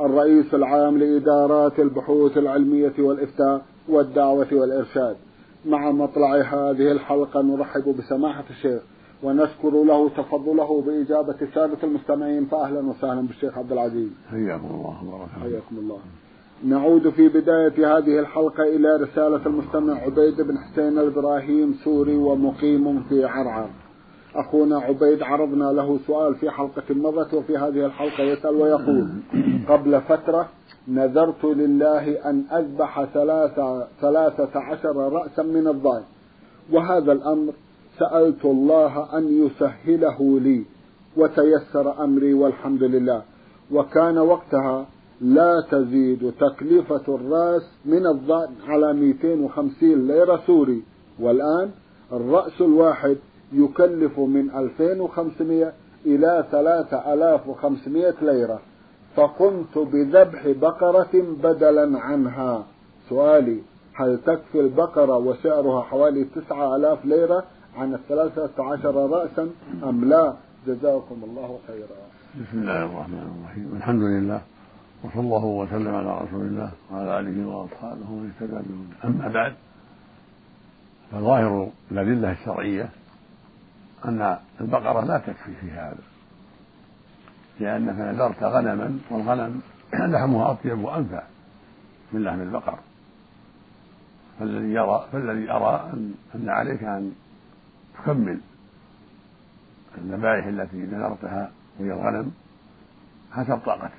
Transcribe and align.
الرئيس 0.00 0.54
العام 0.54 0.98
لإدارات 0.98 1.78
البحوث 1.80 2.38
العلمية 2.38 2.92
والإفتاء 2.98 3.62
والدعوة 3.88 4.48
والإرشاد. 4.52 5.16
مع 5.66 5.90
مطلع 5.90 6.36
هذه 6.36 6.92
الحلقة 6.92 7.42
نرحب 7.42 7.96
بسماحة 7.98 8.44
الشيخ 8.50 8.82
ونشكر 9.22 9.70
له 9.84 10.08
تفضله 10.08 10.82
بإجابة 10.82 11.34
السادة 11.42 11.78
المستمعين 11.84 12.46
فأهلا 12.46 12.80
وسهلا 12.80 13.20
بالشيخ 13.20 13.58
عبد 13.58 13.72
العزيز. 13.72 14.08
حياكم 14.30 14.66
الله 14.66 15.04
وبارك 15.08 15.28
حياكم 15.42 15.78
الله. 15.78 15.98
نعود 16.64 17.08
في 17.08 17.28
بداية 17.28 17.98
هذه 17.98 18.18
الحلقة 18.18 18.62
إلى 18.62 18.96
رسالة 18.96 19.46
المستمع 19.46 19.94
عبيد 19.94 20.40
بن 20.40 20.58
حسين 20.58 20.98
الإبراهيم 20.98 21.72
سوري 21.84 22.16
ومقيم 22.16 23.02
في 23.02 23.24
عرعر 23.24 23.70
أخونا 24.34 24.78
عبيد 24.78 25.22
عرضنا 25.22 25.72
له 25.72 25.98
سؤال 26.06 26.34
في 26.34 26.50
حلقة 26.50 26.94
مضت 26.94 27.34
وفي 27.34 27.56
هذه 27.56 27.86
الحلقة 27.86 28.22
يسأل 28.22 28.54
ويقول 28.54 29.08
قبل 29.68 30.00
فترة 30.00 30.48
نذرت 30.88 31.44
لله 31.44 32.30
أن 32.30 32.44
أذبح 32.52 33.04
ثلاثة, 33.04 33.86
ثلاثة 34.00 34.60
عشر 34.60 34.96
رأسا 34.96 35.42
من 35.42 35.68
الضأن 35.68 36.02
وهذا 36.72 37.12
الأمر 37.12 37.52
سألت 37.98 38.44
الله 38.44 39.18
أن 39.18 39.46
يسهله 39.46 40.40
لي 40.40 40.64
وتيسر 41.16 42.04
أمري 42.04 42.34
والحمد 42.34 42.82
لله. 42.82 43.22
وكان 43.72 44.18
وقتها 44.18 44.86
لا 45.20 45.54
تزيد 45.70 46.32
تكلفة 46.40 47.14
الرأس 47.14 47.62
من 47.84 48.06
الضأن 48.06 48.50
على 48.68 48.92
250 48.92 50.06
ليرة 50.06 50.40
سوري. 50.46 50.82
والآن 51.20 51.70
الرأس 52.12 52.60
الواحد 52.60 53.16
يكلف 53.52 54.18
من 54.18 54.50
2500 54.50 55.72
إلى 56.06 56.44
3500 56.50 58.14
ليرة. 58.22 58.60
فقمت 59.16 59.78
بذبح 59.78 60.48
بقرة 60.48 61.14
بدلا 61.42 62.00
عنها. 62.00 62.64
سؤالي 63.08 63.60
هل 63.94 64.18
تكفي 64.26 64.60
البقرة 64.60 65.16
وسعرها 65.16 65.82
حوالي 65.82 66.24
9000 66.24 67.04
ليرة 67.04 67.44
عن 67.76 67.94
الثلاثة 67.94 68.64
عشر 68.64 69.10
رأسا 69.10 69.50
أم 69.84 70.04
لا؟ 70.04 70.34
جزاكم 70.66 71.16
الله 71.24 71.58
خيرا. 71.66 71.98
بسم 72.40 72.58
الله 72.58 72.84
الرحمن 72.84 73.42
الرحيم. 73.42 73.72
الحمد 73.76 74.02
لله 74.02 74.40
وصلى 75.04 75.20
الله 75.20 75.44
وسلم 75.44 75.94
على 75.94 76.18
رسول 76.18 76.40
الله 76.40 76.70
وعلى 76.92 77.20
آله 77.20 77.48
وأصحابه 77.48 78.10
ومن 78.10 78.30
اهتدى 78.40 78.60
أما 79.04 79.28
بعد 79.28 79.52
فظاهر 81.12 81.68
الادله 81.92 82.32
الشرعية 82.32 82.88
أن 84.04 84.38
البقرة 84.60 85.00
لا 85.00 85.18
تكفي 85.18 85.54
في 85.60 85.70
هذا 85.70 86.02
لانك 87.60 87.98
نذرت 87.98 88.42
غنما 88.42 88.98
والغنم 89.10 89.60
لحمها 90.12 90.50
أطيب 90.50 90.78
وأنفع 90.78 91.22
من 92.12 92.24
لحم 92.24 92.40
البقر. 92.40 92.78
فالذي 94.38 94.72
يرى 94.72 95.08
فالذي 95.12 95.50
أن 95.50 96.14
أن 96.34 96.48
عليك 96.48 96.82
أن 96.82 97.12
تكمل 97.98 98.40
الذبائح 99.98 100.46
التي 100.46 100.76
نذرتها 100.76 101.50
وهي 101.78 101.92
الغنم 101.92 102.32
حسب 103.32 103.58
طاقتك. 103.58 103.92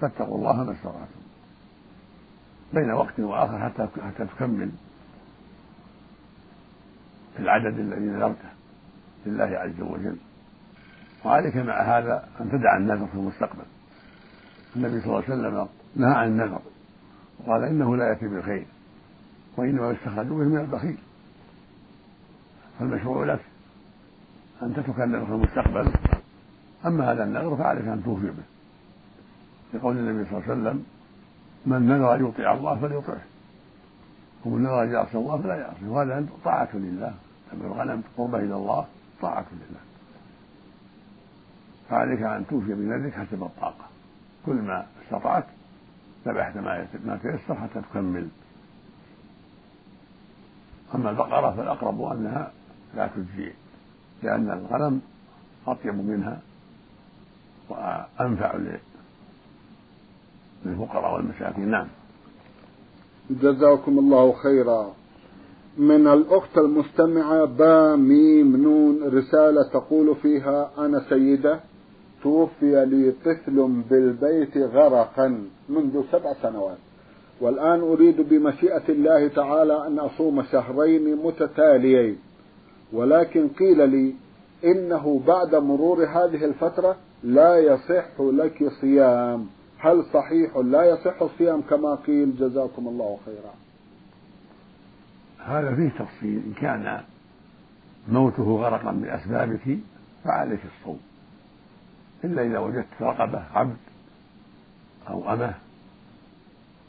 فاتقوا 0.00 0.38
الله 0.38 0.64
ما 0.64 0.72
استطعتم. 0.72 1.22
بين 2.72 2.90
وقت 2.90 3.20
وآخر 3.20 3.70
حتى 3.70 3.88
حتى 4.02 4.26
تكمل 4.26 4.70
العدد 7.38 7.78
الذي 7.78 8.04
نذرته. 8.04 8.61
لله 9.26 9.44
عز 9.44 9.80
وجل. 9.80 10.16
وعليك 11.24 11.56
مع 11.56 11.98
هذا 11.98 12.28
أن 12.40 12.50
تدع 12.50 12.76
النذر 12.76 13.06
في 13.06 13.14
المستقبل. 13.14 13.64
النبي 14.76 15.00
صلى 15.00 15.06
الله 15.06 15.22
عليه 15.24 15.34
وسلم 15.34 15.68
نهى 15.96 16.14
عن 16.14 16.28
النذر. 16.28 16.60
وقال 17.40 17.64
إنه 17.64 17.96
لا 17.96 18.08
يأتي 18.08 18.28
بالخير 18.28 18.66
وإنما 19.56 19.90
يستخرج 19.90 20.26
به 20.26 20.34
من 20.34 20.58
البخيل. 20.58 20.98
فالمشروع 22.78 23.24
لك 23.24 23.40
أن 24.62 24.74
تترك 24.74 25.00
النذر 25.00 25.26
في 25.26 25.32
المستقبل. 25.32 25.92
أما 26.86 27.12
هذا 27.12 27.24
النذر 27.24 27.56
فعليك 27.56 27.88
أن 27.88 28.04
توفي 28.04 28.26
به. 28.26 28.42
لقول 29.74 29.98
النبي 29.98 30.30
صلى 30.30 30.38
الله 30.38 30.50
عليه 30.50 30.60
وسلم 30.60 30.84
من 31.66 31.88
نذر 31.88 32.14
أن 32.14 32.26
يطيع 32.26 32.52
الله 32.52 32.76
فليطعه 32.76 33.22
ومن 34.44 34.62
نذر 34.62 34.82
أن 34.82 34.92
يعصي 34.92 35.18
الله 35.18 35.42
فلا 35.42 35.56
يعصي 35.56 35.86
وهذا 35.86 36.26
طاعة 36.44 36.68
لله. 36.74 37.14
تبع 37.52 37.66
الغنم 37.66 38.02
قربة 38.16 38.38
إلى 38.38 38.54
الله. 38.54 38.86
طاعة 39.22 39.46
لله. 39.52 39.80
فعليك 41.90 42.22
أن 42.22 42.46
توفي 42.46 42.74
بنذرك 42.74 43.12
حسب 43.12 43.42
الطاقة. 43.42 43.86
كل 44.46 44.54
ما 44.54 44.86
استطعت 45.04 45.44
ذبحت 46.26 46.56
ما 47.04 47.18
تيسر 47.22 47.54
حتى 47.54 47.80
تكمل. 47.90 48.28
أما 50.94 51.10
البقرة 51.10 51.50
فالأقرب 51.56 52.02
أنها 52.02 52.52
لا 52.94 53.06
تجزي 53.06 53.52
لأن 54.22 54.50
الغنم 54.50 55.00
أطيب 55.66 55.94
منها 55.94 56.40
وأنفع 57.68 58.56
للفقراء 60.64 61.14
والمساكين. 61.14 61.70
نعم. 61.70 61.88
جزاكم 63.30 63.98
الله 63.98 64.32
خيرا. 64.32 64.94
من 65.78 66.06
الأخت 66.06 66.58
المستمعة 66.58 67.44
با 67.44 67.96
ميم 67.96 68.56
نون 68.56 69.02
رسالة 69.04 69.62
تقول 69.72 70.16
فيها 70.16 70.70
أنا 70.78 71.04
سيدة 71.08 71.60
توفي 72.22 72.84
لي 72.84 73.12
طفل 73.24 73.82
بالبيت 73.90 74.56
غرقا 74.56 75.44
منذ 75.68 76.02
سبع 76.12 76.32
سنوات. 76.42 76.76
والآن 77.40 77.80
أريد 77.80 78.20
بمشيئة 78.28 78.82
الله 78.88 79.28
تعالى 79.28 79.86
أن 79.86 79.98
أصوم 79.98 80.42
شهرين 80.42 81.16
متتاليين. 81.16 82.18
ولكن 82.92 83.48
قيل 83.48 83.88
لي 83.88 84.14
إنه 84.64 85.20
بعد 85.26 85.54
مرور 85.54 86.04
هذه 86.04 86.44
الفترة 86.44 86.96
لا 87.24 87.58
يصح 87.58 88.20
لك 88.20 88.68
صيام. 88.80 89.46
هل 89.78 90.04
صحيح 90.12 90.56
لا 90.56 90.84
يصح 90.84 91.22
الصيام 91.22 91.62
كما 91.62 91.94
قيل؟ 91.94 92.36
جزاكم 92.36 92.88
الله 92.88 93.18
خيرا. 93.26 93.54
هذا 95.46 95.76
فيه 95.76 95.88
تفصيل. 95.88 96.42
إن 96.46 96.52
كان 96.60 97.00
موته 98.08 98.42
غرقا 98.42 98.92
بأسبابك 98.92 99.78
فعليك 100.24 100.60
الصوم. 100.64 101.00
إلا 102.24 102.42
إذا 102.42 102.58
وجدت 102.58 102.86
رقبة 103.00 103.44
عبد 103.54 103.76
أو 105.08 105.32
أمة 105.32 105.54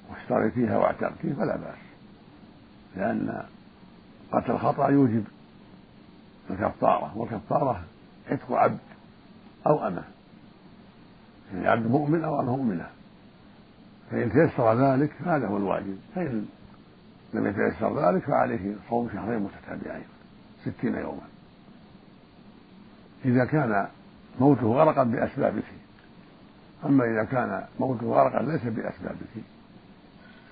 واشتريتيها 0.10 0.78
واعتقتيه 0.78 1.34
فلا 1.34 1.58
بأس. 1.58 1.78
لأن 2.96 3.44
قتل 4.32 4.52
الخطأ 4.52 4.90
يوجب 4.90 5.24
الكفارة 6.50 7.18
والكفارة 7.18 7.84
عتق 8.32 8.52
عبد 8.52 8.80
أو 9.68 9.88
أمة. 9.88 10.04
يعني 11.54 11.68
عبد 11.68 11.88
مؤمن 11.88 12.24
أو 12.24 12.40
أمة 12.40 12.56
مؤمنة. 12.56 12.88
فإن 14.12 14.32
تيسر 14.32 14.74
ذلك 14.74 15.12
هذا 15.26 15.48
هو 15.48 15.58
الواجب. 15.58 15.98
فإن 16.16 16.46
لم 17.34 17.48
يتيسر 17.48 18.10
ذلك 18.10 18.24
فعليه 18.24 18.76
صوم 18.90 19.10
شهرين 19.14 19.40
متتابعين 19.40 20.06
ستين 20.66 20.96
يوما. 20.96 21.28
إذا 23.26 23.46
كان 23.46 23.88
موته 24.40 24.68
غرقا 24.68 25.04
بأسبابك 25.04 25.64
أما 26.86 27.06
إذا 27.06 27.24
كان 27.24 27.66
موته 27.80 28.06
غرقا 28.06 28.42
ليس 28.42 28.64
بأسبابك 28.64 29.44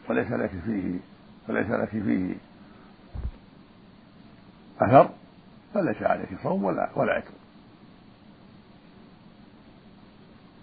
وليس 0.09 0.31
لك 0.31 0.51
فيه 0.65 0.99
وليس 1.49 1.69
لك 1.69 1.89
فيه 1.89 2.35
أثر 4.79 5.09
فليس 5.73 6.03
عليك 6.03 6.29
صوم 6.43 6.63
ولا 6.63 6.89
ولا 6.95 7.13
عتق. 7.13 7.31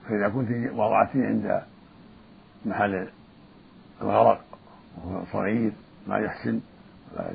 فإذا 0.09 0.29
كنت 0.29 0.73
وضعتيه 0.73 1.27
عند 1.27 1.63
محل 2.67 3.09
الغرق 4.03 4.45
وهو 4.97 5.25
صغير 5.33 5.73
ما 6.07 6.19
يحسن 6.19 6.61
ولا 7.13 7.31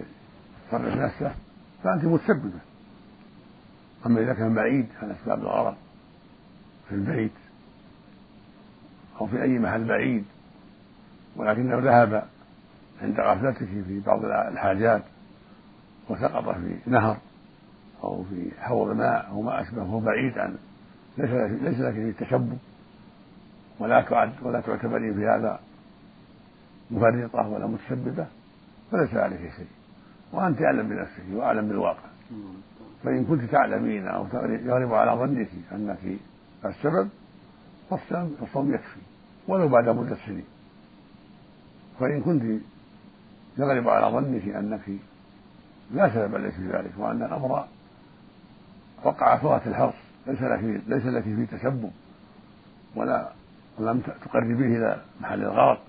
يصرف 0.67 0.97
نفسه 0.97 1.35
فأنت 1.83 2.05
متسببة 2.05 2.59
أما 4.05 4.21
إذا 4.21 4.33
كان 4.33 4.53
بعيد 4.53 4.87
عن 5.01 5.11
أسباب 5.11 5.39
الغرق 5.39 5.77
في 6.89 6.95
البيت 6.95 7.31
أو 9.21 9.27
في 9.27 9.41
أي 9.41 9.59
محل 9.59 9.83
بعيد 9.83 10.25
ولكنه 11.35 11.79
ذهب 11.79 12.27
عند 13.01 13.19
غفلته 13.19 13.83
في 13.87 13.99
بعض 13.99 14.25
الحاجات 14.25 15.03
وسقط 16.09 16.49
في 16.49 16.77
نهر 16.85 17.17
أو 18.03 18.23
في 18.23 18.51
حوض 18.59 18.95
ماء 18.95 19.27
أو 19.31 19.41
ما 19.41 19.61
أشبه 19.61 19.81
وهو 19.81 19.99
بعيد 19.99 20.37
عن 20.37 20.57
ليس 21.17 21.29
ليس 21.61 21.79
لك 21.79 21.93
فيه 21.93 22.25
تشبه 22.25 22.57
ولا 23.79 24.01
تعد 24.01 24.33
ولا 24.41 24.61
تعتبرين 24.61 25.13
في 25.13 25.27
هذا 25.27 25.59
مفرطة 26.91 27.47
ولا 27.47 27.67
متسببة 27.67 28.27
فليس 28.93 29.13
عليك 29.13 29.39
شيء. 29.39 29.67
وأنت 30.33 30.61
أعلم 30.61 30.89
بنفسك 30.89 31.23
وأعلم 31.33 31.67
بالواقع. 31.67 32.09
فإن 33.03 33.25
كنت 33.25 33.43
تعلمين 33.51 34.07
أو 34.07 34.27
يغلب 34.69 34.93
على 34.93 35.11
ظنك 35.11 35.49
أنك 35.71 35.99
السبب 36.65 37.09
فالصوم 37.89 38.73
يكفي 38.73 38.99
ولو 39.47 39.67
بعد 39.67 39.89
مدة 39.89 40.17
سنين. 40.25 40.45
فإن 41.99 42.21
كنت 42.21 42.61
يغلب 43.57 43.89
على 43.89 44.05
ظنك 44.05 44.47
أنك 44.47 44.81
لا 45.91 46.09
سبب 46.09 46.35
لك 46.35 46.51
في 46.51 46.67
ذلك 46.67 46.91
وأن 46.97 47.23
الأمر 47.23 47.65
وقع 49.03 49.37
فرة 49.37 49.61
الحرص 49.65 49.93
ليس 50.27 50.41
لك 50.41 50.81
ليس 50.87 51.05
لك 51.05 51.23
فيه 51.23 51.45
تسبب 51.45 51.91
ولا 52.95 53.29
ولم 53.79 53.99
تقربيه 53.99 54.77
إلى 54.77 55.01
محل 55.21 55.41
الغرق 55.41 55.81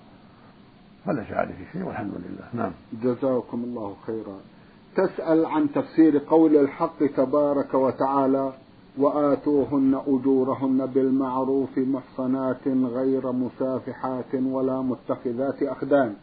فليس 1.05 1.31
عليك 1.31 1.55
شيء 1.73 1.83
والحمد 1.83 2.13
لله. 2.13 2.63
نعم. 2.63 2.71
جزاكم 3.03 3.63
الله 3.63 3.95
خيرا. 4.07 4.37
تسأل 4.95 5.45
عن 5.45 5.71
تفسير 5.71 6.17
قول 6.17 6.57
الحق 6.57 7.05
تبارك 7.05 7.73
وتعالى 7.73 8.53
وآتوهن 8.97 10.01
أجورهن 10.07 10.85
بالمعروف 10.85 11.77
محصنات 11.77 12.67
غير 12.67 13.31
مسافحات 13.31 14.35
ولا 14.35 14.81
متخذات 14.81 15.63
أخدان. 15.63 16.15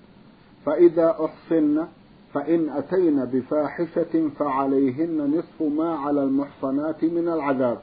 فإذا 0.66 1.16
أحصن 1.24 1.86
فإن 2.34 2.68
أتين 2.68 3.24
بفاحشة 3.24 4.28
فعليهن 4.38 5.38
نصف 5.38 5.62
ما 5.62 5.94
على 5.94 6.22
المحصنات 6.22 7.04
من 7.04 7.28
العذاب. 7.28 7.78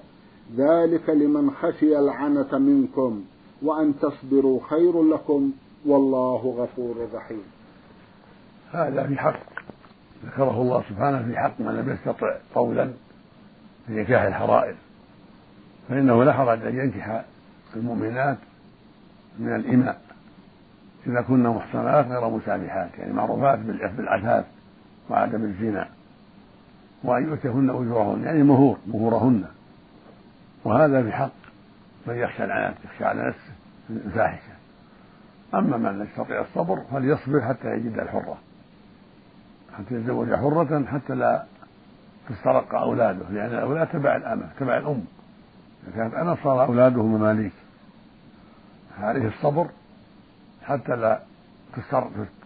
ذلك 0.56 1.10
لمن 1.10 1.52
خشي 1.52 2.00
العنة 2.00 2.58
منكم 2.58 3.24
وأن 3.64 3.94
تصبروا 4.00 4.60
خير 4.70 5.04
لكم. 5.04 5.52
والله 5.86 6.56
غفور 6.58 7.10
رحيم. 7.14 7.44
هذا 8.74 9.08
في 9.08 9.18
حق. 9.18 9.40
ذكره 10.26 10.62
الله 10.62 10.84
سبحانه 10.90 11.24
في 11.24 11.38
حق 11.38 11.60
من 11.60 11.76
لم 11.76 11.90
يستطع 11.90 12.36
قولا 12.56 12.92
في 13.88 13.94
نكاح 13.94 14.22
الحرائر. 14.22 14.76
فإنه 15.90 16.24
لا 16.24 16.34
حرج 16.34 16.66
أن 16.66 16.80
ينكح 16.80 17.24
المؤمنات 17.76 18.38
من 19.40 19.56
الإماء. 19.56 20.02
إذا 21.08 21.22
كن 21.22 21.44
محصنات 21.44 22.08
غير 22.08 22.30
مسامحات 22.30 22.90
يعني 23.00 23.14
معروفات 23.14 23.60
بالعفاف 23.60 24.46
وعدم 25.10 25.44
الزنا. 25.44 25.90
وأن 27.04 27.24
يؤتهن 27.24 27.70
أجورهن 27.70 28.24
يعني 28.24 28.44
مهور 28.44 28.78
مهورهن. 28.88 29.46
وهذا 30.64 31.02
بحق 31.02 31.32
من 32.08 32.16
يخشى 32.16 32.44
العنات 32.44 32.76
يخشى 32.86 33.06
على 33.06 33.28
نفسه 33.28 33.54
الفاحشة 33.90 34.59
أما 35.54 35.78
من 35.78 36.00
لا 36.00 36.06
يستطيع 36.06 36.42
الصبر 36.42 36.82
فليصبر 36.92 37.42
حتى 37.42 37.68
يجد 37.68 38.00
الحرة. 38.00 38.38
حتى 39.78 39.96
يتزوج 39.96 40.34
حرة 40.34 40.86
حتى 40.86 41.16
لا 41.16 41.46
تسترق 42.30 42.76
أولاده 42.76 43.30
لأن 43.30 43.54
الأولاد 43.54 43.88
تبع 43.88 44.16
الأمة 44.16 44.50
تبع 44.60 44.78
الأم. 44.78 45.06
إذا 45.88 45.96
كانت 45.96 46.14
أنا 46.14 46.38
صار 46.44 46.66
أولاده 46.66 47.04
مماليك. 47.04 47.54
عليه 49.00 49.28
الصبر 49.28 49.70
حتى 50.64 50.96
لا 50.96 51.20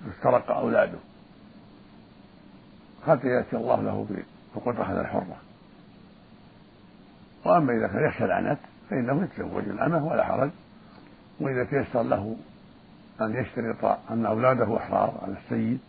تسترق 0.07 0.51
أولاده. 0.51 0.97
حتى 3.07 3.27
يأتي 3.27 3.57
الله 3.57 3.81
له 3.81 4.07
بقدرة 4.55 4.83
على 4.83 5.01
الحرة. 5.01 5.37
وأما 7.45 7.73
إذا 7.73 7.87
كان 7.87 8.05
يخشى 8.07 8.25
العنت 8.25 8.59
فإنه 8.89 9.23
يتزوج 9.23 9.63
الأمة 9.63 10.07
ولا 10.07 10.23
حرج. 10.23 10.49
وإذا 11.39 11.63
تيسر 11.63 12.01
له 12.01 12.35
أن 13.21 13.35
يشترط 13.35 13.97
أن 14.11 14.25
أولاده 14.25 14.77
أحرار 14.77 15.13
على 15.23 15.35
السيد 15.45 15.79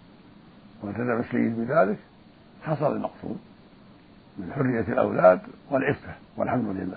والتزم 0.82 1.21
السيد 1.21 1.56
بذلك 1.59 1.99
حصل 2.62 2.97
المقصود 2.97 3.37
من 4.38 4.53
حرية 4.53 4.93
الأولاد 4.93 5.41
والعفة 5.71 6.15
والحمد 6.37 6.76
لله. 6.76 6.97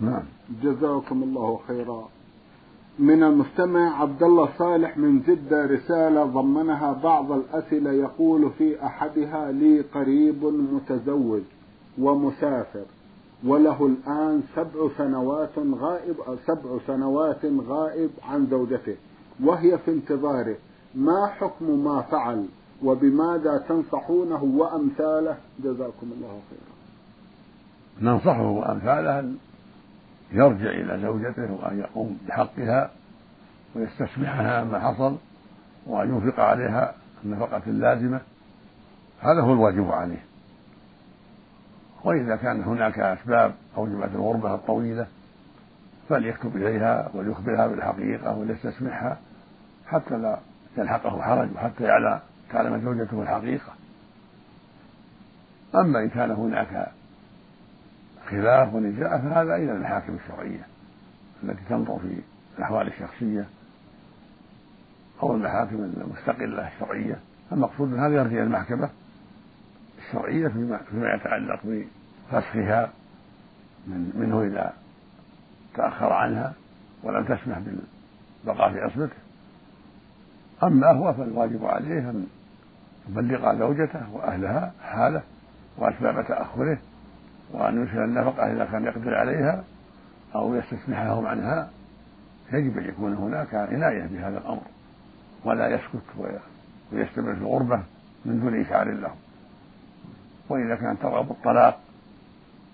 نعم. 0.00 0.22
جزاكم 0.62 1.22
الله 1.22 1.60
خيرا. 1.68 2.08
من 2.98 3.22
المستمع 3.22 4.00
عبد 4.00 4.22
الله 4.22 4.48
صالح 4.58 4.98
من 4.98 5.20
جدة 5.20 5.66
رسالة 5.66 6.24
ضمنها 6.24 6.92
بعض 6.92 7.32
الأسئلة 7.32 7.92
يقول 7.92 8.50
في 8.58 8.86
أحدها 8.86 9.52
لي 9.52 9.80
قريب 9.80 10.44
متزوج 10.44 11.42
ومسافر. 11.98 12.84
وله 13.44 13.86
الآن 13.86 14.42
سبع 14.56 14.88
سنوات 14.98 15.58
غائب 15.58 16.16
سبع 16.46 16.78
سنوات 16.86 17.44
غائب 17.68 18.10
عن 18.22 18.46
زوجته 18.46 18.96
وهي 19.42 19.78
في 19.78 19.90
انتظاره. 19.90 20.56
ما 20.94 21.26
حكم 21.26 21.84
ما 21.84 22.02
فعل 22.02 22.46
وبماذا 22.82 23.64
تنصحونه 23.68 24.44
وأمثاله؟ 24.44 25.36
جزاكم 25.58 26.12
الله 26.16 26.40
خيرا. 26.50 26.74
ننصحه 28.02 28.42
وأمثاله 28.42 29.20
أن 29.20 29.36
يرجع 30.32 30.70
إلى 30.70 31.02
زوجته 31.02 31.52
وأن 31.52 31.78
يقوم 31.78 32.18
بحقها 32.28 32.90
ويستسمحها 33.76 34.64
ما 34.64 34.78
حصل 34.78 35.16
وأن 35.86 36.08
ينفق 36.08 36.40
عليها 36.40 36.94
النفقة 37.24 37.62
اللازمة. 37.66 38.20
هذا 39.20 39.40
هو 39.40 39.52
الواجب 39.52 39.90
عليه. 39.90 40.24
وإذا 42.04 42.36
كان 42.36 42.62
هناك 42.62 42.98
أسباب 42.98 43.54
أوجبت 43.76 44.10
الغربة 44.14 44.54
الطويلة 44.54 45.06
فليكتب 46.08 46.56
إليها 46.56 47.10
وليخبرها 47.14 47.66
بالحقيقة 47.66 48.36
وليستسمحها 48.36 49.18
حتى 49.86 50.14
لا 50.16 50.38
يلحقه 50.78 51.22
حرج 51.22 51.48
وحتى 51.54 51.84
يعلم 51.84 52.20
تعلم 52.52 52.80
زوجته 52.80 53.22
الحقيقة. 53.22 53.72
أما 55.74 56.02
إن 56.02 56.08
كان 56.08 56.30
هناك 56.30 56.86
خلاف 58.30 58.74
ونزاع 58.74 59.18
فهذا 59.18 59.56
إلى 59.56 59.72
المحاكم 59.72 60.16
الشرعية 60.24 60.66
التي 61.42 61.62
تنظر 61.68 61.98
في 61.98 62.20
الأحوال 62.58 62.86
الشخصية 62.86 63.46
أو 65.22 65.34
المحاكم 65.34 65.76
المستقلة 65.76 66.68
الشرعية. 66.68 67.18
المقصود 67.52 67.88
من 67.88 67.98
هذا 67.98 68.14
يرجع 68.14 68.42
المحكمة 68.42 68.88
الشرعية 70.14 70.48
فيما, 70.48 71.14
يتعلق 71.14 71.60
بفسخها 71.64 72.90
من 73.86 74.12
منه 74.14 74.42
إذا 74.42 74.72
تأخر 75.74 76.12
عنها 76.12 76.52
ولم 77.02 77.24
تسمح 77.24 77.58
بالبقاء 77.58 78.72
في 78.72 78.80
عصمته. 78.80 79.16
أما 80.62 80.92
هو 80.92 81.12
فالواجب 81.12 81.64
عليه 81.64 82.10
أن 82.10 82.26
يبلغ 83.08 83.58
زوجته 83.58 84.14
وأهلها 84.14 84.72
حاله 84.82 85.22
وأسباب 85.78 86.26
تأخره 86.28 86.78
وأن 87.52 87.80
يرسل 87.80 87.98
النفقة 87.98 88.52
إذا 88.52 88.64
كان 88.64 88.84
يقدر 88.84 89.14
عليها 89.14 89.64
أو 90.34 90.54
يستسمحهم 90.54 91.26
عنها. 91.26 91.70
يجب 92.52 92.78
أن 92.78 92.84
يكون 92.84 93.14
هناك 93.14 93.54
عناية 93.54 94.06
بهذا 94.06 94.38
الأمر 94.38 94.62
ولا 95.44 95.68
يسكت 95.68 96.02
ويستمر 96.92 97.34
في 97.34 97.40
الغربة 97.40 97.82
من 98.24 98.40
دون 98.40 98.60
إشعار 98.60 98.90
لهم. 98.90 99.23
وإذا 100.48 100.74
كانت 100.74 101.02
ترغب 101.02 101.30
الطلاق 101.30 101.78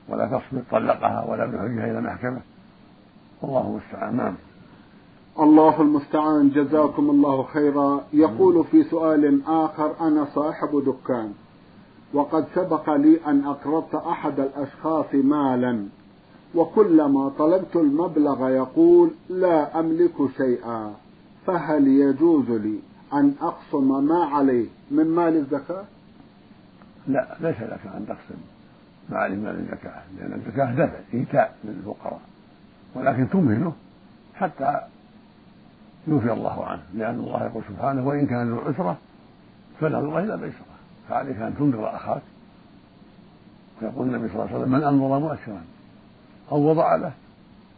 ولا 0.08 0.26
تصبر 0.26 0.62
طلقها 0.70 1.24
ولا 1.28 1.46
بحجها 1.46 1.90
إلى 1.90 1.98
المحكمة. 1.98 2.40
والله 3.42 3.60
المستعان. 3.70 4.16
نعم. 4.16 4.34
الله 5.40 5.82
المستعان. 5.82 6.50
جزاكم 6.50 7.10
الله 7.10 7.42
خيرا. 7.42 8.04
يقول 8.12 8.64
في 8.64 8.82
سؤال 8.84 9.42
آخر 9.46 9.94
أنا 10.00 10.24
صاحب 10.34 10.84
دكان 10.86 11.32
وقد 12.14 12.46
سبق 12.54 12.90
لي 12.90 13.20
أن 13.26 13.44
أقرضت 13.44 13.94
أحد 13.94 14.40
الأشخاص 14.40 15.14
مالا 15.14 15.86
وكلما 16.54 17.28
طلبت 17.38 17.76
المبلغ 17.76 18.48
يقول 18.48 19.10
لا 19.28 19.80
أملك 19.80 20.12
شيئا 20.36 20.94
فهل 21.46 21.88
يجوز 21.88 22.50
لي 22.50 22.78
أن 23.14 23.34
أقسم 23.42 24.04
ما 24.04 24.24
عليه 24.24 24.66
من 24.90 25.06
مال 25.06 25.36
الزكاة؟ 25.36 25.84
لا 27.06 27.26
ليس 27.40 27.60
لك 27.60 27.80
أن 27.96 28.06
تقسم 28.08 28.40
عليه 29.12 29.36
مال 29.36 29.58
الزكاة 29.58 30.02
لأن 30.18 30.32
الزكاة 30.32 30.72
دفع 30.72 30.98
إيتاء 31.14 31.56
للفقراء 31.64 32.20
ولكن 32.94 33.30
تمهله 33.30 33.72
حتى 34.34 34.80
يوفي 36.06 36.32
الله 36.32 36.66
عنه 36.66 36.82
لأن 36.94 37.14
الله 37.14 37.44
يقول 37.44 37.62
سبحانه 37.68 38.06
وإن 38.06 38.26
كان 38.26 38.50
ذو 38.50 38.60
عسرة 38.60 38.96
فنظر 39.80 40.18
إلى 40.18 40.36
ميسرة 40.36 40.64
فعليك 41.08 41.36
أن 41.36 41.56
تنذر 41.58 41.96
أخاك. 41.96 42.22
يقول 43.82 44.08
النبي 44.08 44.28
صلى 44.28 44.34
الله 44.34 44.46
عليه 44.46 44.56
وسلم 44.56 44.72
من 44.72 44.84
أنظر 44.84 45.18
مؤشرا 45.18 45.62
أو 46.52 46.58
وضع 46.70 46.94
له 46.94 47.12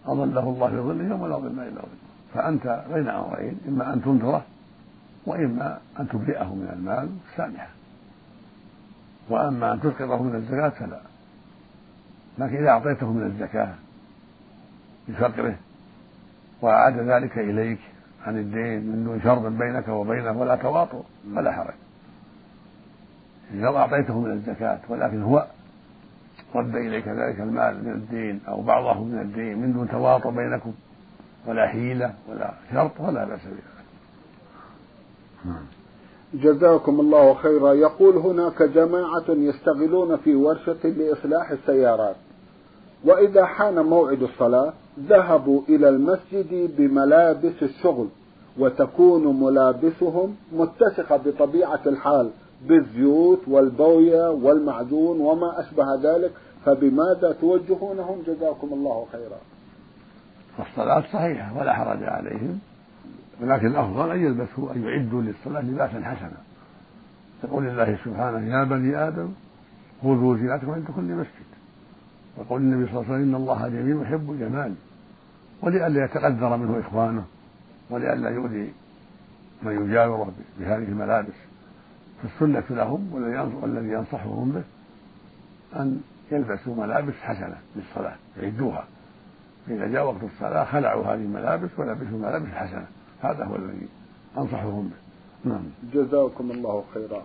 أظله 0.07 0.41
الله 0.41 0.69
في 0.69 0.76
ظله 0.81 1.09
يوم 1.09 1.26
لا 1.26 1.37
ظل 1.37 1.47
إلا 1.47 1.71
ظله. 1.71 2.02
فأنت 2.35 2.85
بين 2.95 3.09
أمرين 3.09 3.61
إما 3.69 3.95
أن 3.95 4.02
تنذره 4.02 4.45
وإما 5.26 5.79
أن 6.00 6.09
تبرئه 6.09 6.55
من 6.55 6.71
المال 6.73 7.09
سامحه 7.37 7.69
وأما 9.32 9.72
أن 9.72 9.80
تسقطه 9.80 10.22
من 10.22 10.34
الزكاة 10.34 10.68
فلا. 10.68 11.00
لكن 12.38 12.56
إذا 12.56 12.68
أعطيته 12.68 13.12
من 13.12 13.26
الزكاة 13.26 13.74
بفقره 15.08 15.56
وأعاد 16.62 16.98
ذلك 16.98 17.38
إليك 17.38 17.78
عن 18.26 18.38
الدين 18.38 18.92
من 18.92 19.04
دون 19.04 19.20
شرط 19.22 19.42
بينك 19.42 19.88
وبينه 19.88 20.32
ولا 20.32 20.56
تواطؤ 20.56 21.02
فلا 21.34 21.52
حرج. 21.52 21.74
لو 23.54 23.76
أعطيته 23.76 24.20
من 24.20 24.30
الزكاة 24.30 24.78
ولكن 24.88 25.22
هو 25.22 25.46
رد 26.54 26.76
إليك 26.76 27.08
ذلك 27.08 27.40
المال 27.40 27.84
من 27.84 27.92
الدين 27.92 28.40
أو 28.48 28.62
بعضه 28.62 29.04
من 29.04 29.18
الدين 29.18 29.58
من 29.58 29.72
دون 29.72 29.88
تواطؤ 29.88 30.30
بينكم 30.30 30.72
ولا 31.46 31.68
حيلة 31.68 32.14
ولا 32.28 32.52
شرط 32.72 33.00
ولا 33.00 33.24
بأس 33.24 33.40
بذلك. 33.44 33.62
نعم. 35.44 35.81
جزاكم 36.34 37.00
الله 37.00 37.34
خيرا. 37.34 37.72
يقول 37.72 38.16
هناك 38.16 38.62
جماعة 38.62 39.24
يستغلون 39.28 40.16
في 40.16 40.34
ورشة 40.34 40.86
لإصلاح 40.86 41.50
السيارات. 41.50 42.16
وإذا 43.04 43.44
حان 43.44 43.78
موعد 43.78 44.22
الصلاة 44.22 44.72
ذهبوا 45.00 45.62
إلى 45.68 45.88
المسجد 45.88 46.76
بملابس 46.76 47.62
الشغل 47.62 48.08
وتكون 48.58 49.42
ملابسهم 49.42 50.36
متسخة 50.52 51.16
بطبيعة 51.16 51.80
الحال 51.86 52.30
بالزيوت 52.68 53.40
والبوية 53.48 54.30
والمعجون 54.30 55.20
وما 55.20 55.60
أشبه 55.60 55.94
ذلك. 56.02 56.30
فبماذا 56.64 57.36
توجهونهم؟ 57.40 58.22
جزاكم 58.26 58.68
الله 58.72 59.06
خيرا. 59.12 59.38
الصلاة 60.58 61.00
صحيحة 61.12 61.60
ولا 61.60 61.72
حرج 61.72 62.02
عليهم. 62.02 62.58
ولكن 63.42 63.66
الأفضل 63.66 64.11
أن 64.11 64.20
يلبسوا 64.20 64.72
أن 64.72 64.84
يعدوا 64.84 65.22
للصلاة 65.22 65.61
لباسا 65.61 66.02
حسنا. 66.04 66.37
يقول 67.44 67.68
الله 67.68 67.99
سبحانه 68.04 68.54
يا 68.54 68.64
بني 68.64 69.08
آدم 69.08 69.28
خذوا 70.02 70.37
زينتكم 70.37 70.70
عند 70.70 70.84
كل 70.96 71.02
مسجد. 71.02 71.52
ويقول 72.37 72.61
النبي 72.61 72.92
صلى 72.92 73.00
الله 73.00 73.12
عليه 73.12 73.14
وسلم 73.14 73.28
إن 73.28 73.40
الله 73.40 73.68
جميل 73.68 74.02
يحب 74.02 74.30
الجمال 74.30 74.75
ولئلا 75.62 76.04
يتقدر 76.04 76.56
منه 76.56 76.80
إخوانه 76.80 77.25
ولئلا 77.90 78.30
يؤذي 78.30 78.72
من 79.62 79.84
يجاوره 79.84 80.32
بهذه 80.58 80.84
الملابس. 80.84 81.34
فالسنة 82.22 82.64
لهم 82.70 83.11
والذي 83.62 83.92
ينصحهم 83.92 84.52
به 84.52 84.62
أن 85.80 86.00
يلبسوا 86.32 86.76
ملابس 86.76 87.14
حسنة 87.14 87.56
للصلاة 87.76 88.16
يعدوها. 88.42 88.84
فإذا 89.66 89.87
جاء 89.87 90.06
وقت 90.06 90.22
الصلاة 90.22 90.64
خلعوا 90.64 91.04
هذه 91.04 91.20
الملابس 91.20 91.70
ولبسوا 91.78 92.18
ملابس 92.18 92.49
حسنة. 92.49 92.87
هذا 93.23 93.45
هو 93.45 93.57
الذي 93.57 93.88
أنصحهم 94.38 94.88
به. 94.88 95.50
نعم. 95.50 95.64
جزاكم 95.95 96.50
الله 96.50 96.85
خيرا. 96.95 97.23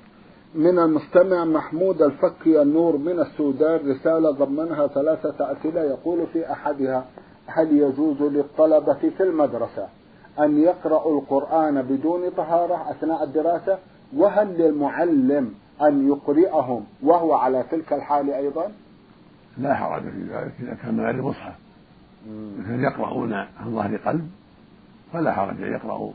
من 0.55 0.79
المستمع 0.79 1.45
محمود 1.45 2.01
الفكي 2.01 2.61
النور 2.61 2.97
من 2.97 3.19
السودان 3.19 3.89
رسالة 3.89 4.31
ضمنها 4.31 4.87
ثلاثة 4.87 5.51
أسئلة 5.51 5.81
يقول 5.81 6.27
في 6.33 6.51
أحدها 6.51 7.05
هل 7.47 7.77
يجوز 7.77 8.21
للطلبة 8.21 9.09
في 9.17 9.23
المدرسة 9.23 9.87
أن 10.39 10.59
يقرأوا 10.59 11.21
القرآن 11.21 11.81
بدون 11.81 12.29
طهارة 12.29 12.91
أثناء 12.91 13.23
الدراسة؟ 13.23 13.77
وهل 14.15 14.47
للمعلم 14.47 15.53
أن 15.81 16.07
يقرئهم 16.07 16.83
وهو 17.03 17.33
على 17.33 17.63
تلك 17.71 17.93
الحال 17.93 18.29
أيضا؟ 18.29 18.71
لا 19.57 19.73
حرج 19.73 20.01
في 20.01 20.21
ذلك 20.21 20.53
إذا 20.59 20.73
كان 20.73 20.93
من 20.93 21.05
غير 21.05 21.21
مصحف 21.21 21.55
مثل 22.59 22.83
يقرؤون 22.83 23.33
عن 23.33 23.75
ظهر 23.75 23.97
قلب 23.97 24.29
فلا 25.13 25.33
حرج 25.33 25.61
أن 25.63 25.71
يقرأوا 25.71 26.11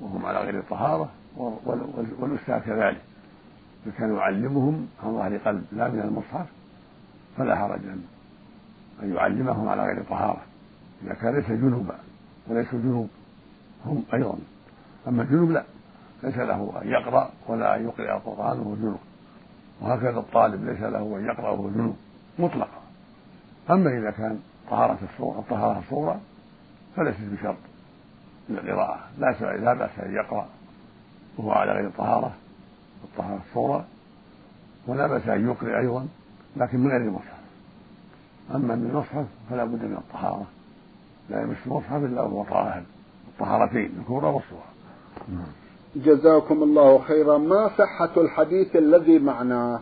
وهم 0.00 0.26
على 0.26 0.38
غير 0.38 0.58
الطهارة 0.58 1.08
والأستاذ 2.18 2.58
كذلك. 2.58 3.00
إذا 3.86 3.94
كان 3.98 4.16
يعلمهم 4.16 4.88
عن 5.04 5.12
ظهر 5.12 5.36
قلب 5.36 5.64
لا 5.72 5.88
من 5.88 6.00
المصحف 6.00 6.46
فلا 7.36 7.56
حرج 7.56 7.80
أن 9.02 9.14
يعلمهم 9.14 9.68
على 9.68 9.82
غير 9.82 10.02
طهارة. 10.02 10.42
إذا 11.04 11.14
كان 11.14 11.34
ليس 11.34 11.50
جنوبا 11.50 11.98
وليسوا 12.48 12.78
جنوب 12.78 13.08
هم 13.84 14.04
أيضا. 14.14 14.38
أما 15.08 15.22
الجنوب 15.22 15.50
لا 15.50 15.64
ليس 16.22 16.36
له 16.36 16.72
أن 16.82 16.88
يقرأ 16.88 17.30
ولا 17.48 17.76
أن 17.76 17.84
يقرأ 17.84 18.16
القرآن 18.16 18.60
وهو 18.60 18.74
جنوب. 18.74 19.00
وهكذا 19.80 20.18
الطالب 20.18 20.64
ليس 20.64 20.80
له 20.80 21.16
أن 21.18 21.24
يقرأ 21.26 21.50
وهو 21.50 21.70
جنوب 21.70 21.96
مطلقا. 22.38 22.80
أما 23.70 23.98
إذا 23.98 24.10
كان 24.10 24.40
طهارة 24.70 24.98
الصورة 25.12 25.44
طهارة 25.50 25.78
الصورة 25.78 26.20
فليست 26.96 27.20
بشرط. 27.20 27.56
للقراءة. 28.48 29.00
لا 29.18 29.56
لا 29.56 29.74
بأس 29.74 29.90
أن 29.98 30.14
يقرأ 30.14 30.46
وهو 31.38 31.50
على 31.50 31.72
غير 31.72 31.90
طهارة 31.98 32.32
الطهارة 33.04 33.40
الصورة 33.48 33.84
ولا 34.86 35.06
بأس 35.06 35.28
أن 35.28 35.48
يقرأ 35.48 35.80
أيضا 35.80 36.06
لكن 36.56 36.80
من 36.80 36.90
غير 36.90 37.00
المصحف 37.00 37.36
أما 38.54 38.74
من 38.74 38.90
المصحف 38.90 39.26
فلا 39.50 39.64
بد 39.64 39.84
من 39.84 39.96
الطهارة. 39.96 40.46
لا 41.30 41.42
يمس 41.42 41.56
المصحف 41.66 42.04
إلا 42.04 42.22
وهو 42.22 42.44
طاهر. 42.44 42.82
الطهارتين 43.28 43.90
الكبرى 44.00 44.26
والصغرى 44.26 44.62
جزاكم 45.96 46.62
الله 46.62 46.98
خيرا. 46.98 47.38
ما 47.38 47.70
صحة 47.78 48.10
الحديث 48.16 48.76
الذي 48.76 49.18
معناه؟ 49.18 49.80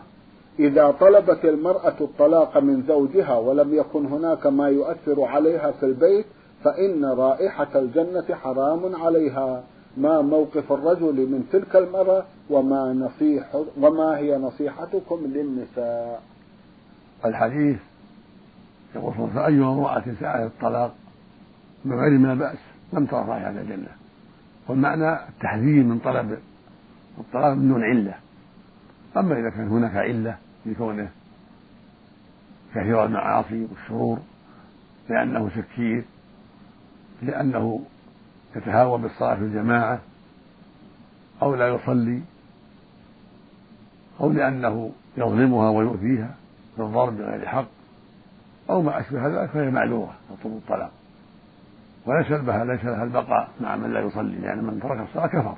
إذا 0.59 0.91
طلبت 0.91 1.45
المرأة 1.45 1.95
الطلاق 2.01 2.57
من 2.57 2.83
زوجها 2.87 3.37
ولم 3.37 3.73
يكن 3.73 4.05
هناك 4.05 4.47
ما 4.47 4.69
يؤثر 4.69 5.23
عليها 5.23 5.71
في 5.71 5.85
البيت 5.85 6.25
فإن 6.65 7.05
رائحة 7.05 7.79
الجنة 7.79 8.35
حرام 8.35 8.95
عليها. 8.95 9.63
ما 9.97 10.21
موقف 10.21 10.71
الرجل 10.71 11.15
من 11.15 11.47
تلك 11.51 11.75
المرأة 11.75 12.25
وما 12.49 12.93
نصيح 12.93 13.55
وما 13.77 14.17
هي 14.17 14.37
نصيحتكم 14.37 15.19
للنساء؟ 15.25 16.21
الحديث 17.25 17.77
يقول 18.95 19.29
فأي 19.29 19.59
امرأة 19.59 20.03
سألت 20.19 20.51
الطلاق 20.53 20.95
بغير 21.85 22.19
ما 22.19 22.35
بأس 22.35 22.57
لم 22.93 23.05
ترى 23.05 23.25
رائحة 23.27 23.49
الجنة. 23.49 23.91
والمعنى 24.67 25.13
التحذير 25.29 25.83
من 25.83 25.99
طلب 25.99 26.37
الطلاق 27.17 27.53
من 27.53 27.67
دون 27.67 27.83
علة. 27.83 28.15
أما 29.17 29.39
إذا 29.39 29.49
كان 29.49 29.67
هناك 29.67 29.95
علة 29.95 30.37
في 30.63 30.73
كونه 30.73 31.09
كثير 32.75 33.05
المعاصي 33.05 33.67
والشرور 33.71 34.19
لأنه 35.09 35.49
سكير 35.49 36.03
لأنه 37.25 37.81
يتهاون 38.55 39.01
بالصلاة 39.01 39.35
في 39.35 39.41
الجماعة 39.41 39.99
أو 41.41 41.55
لا 41.55 41.67
يصلي 41.67 42.21
أو 44.21 44.31
لأنه 44.31 44.91
يظلمها 45.17 45.69
ويؤذيها 45.69 46.35
بالضرب 46.77 47.17
بغير 47.17 47.47
حق 47.47 47.65
أو 48.69 48.81
ما 48.81 48.99
أشبه 48.99 49.27
ذلك 49.27 49.49
فهي 49.49 49.71
معذورة 49.71 50.13
تطلب 50.29 50.57
الطلاق. 50.57 50.91
وليس 52.05 52.31
لها 52.31 52.65
ليس 52.65 52.85
لها 52.85 53.03
البقاء 53.03 53.49
مع 53.61 53.75
من 53.75 53.93
لا 53.93 53.99
يصلي 53.99 54.37
لأن 54.37 54.63
من 54.63 54.79
ترك 54.79 55.07
الصلاة 55.09 55.27
كفر. 55.27 55.57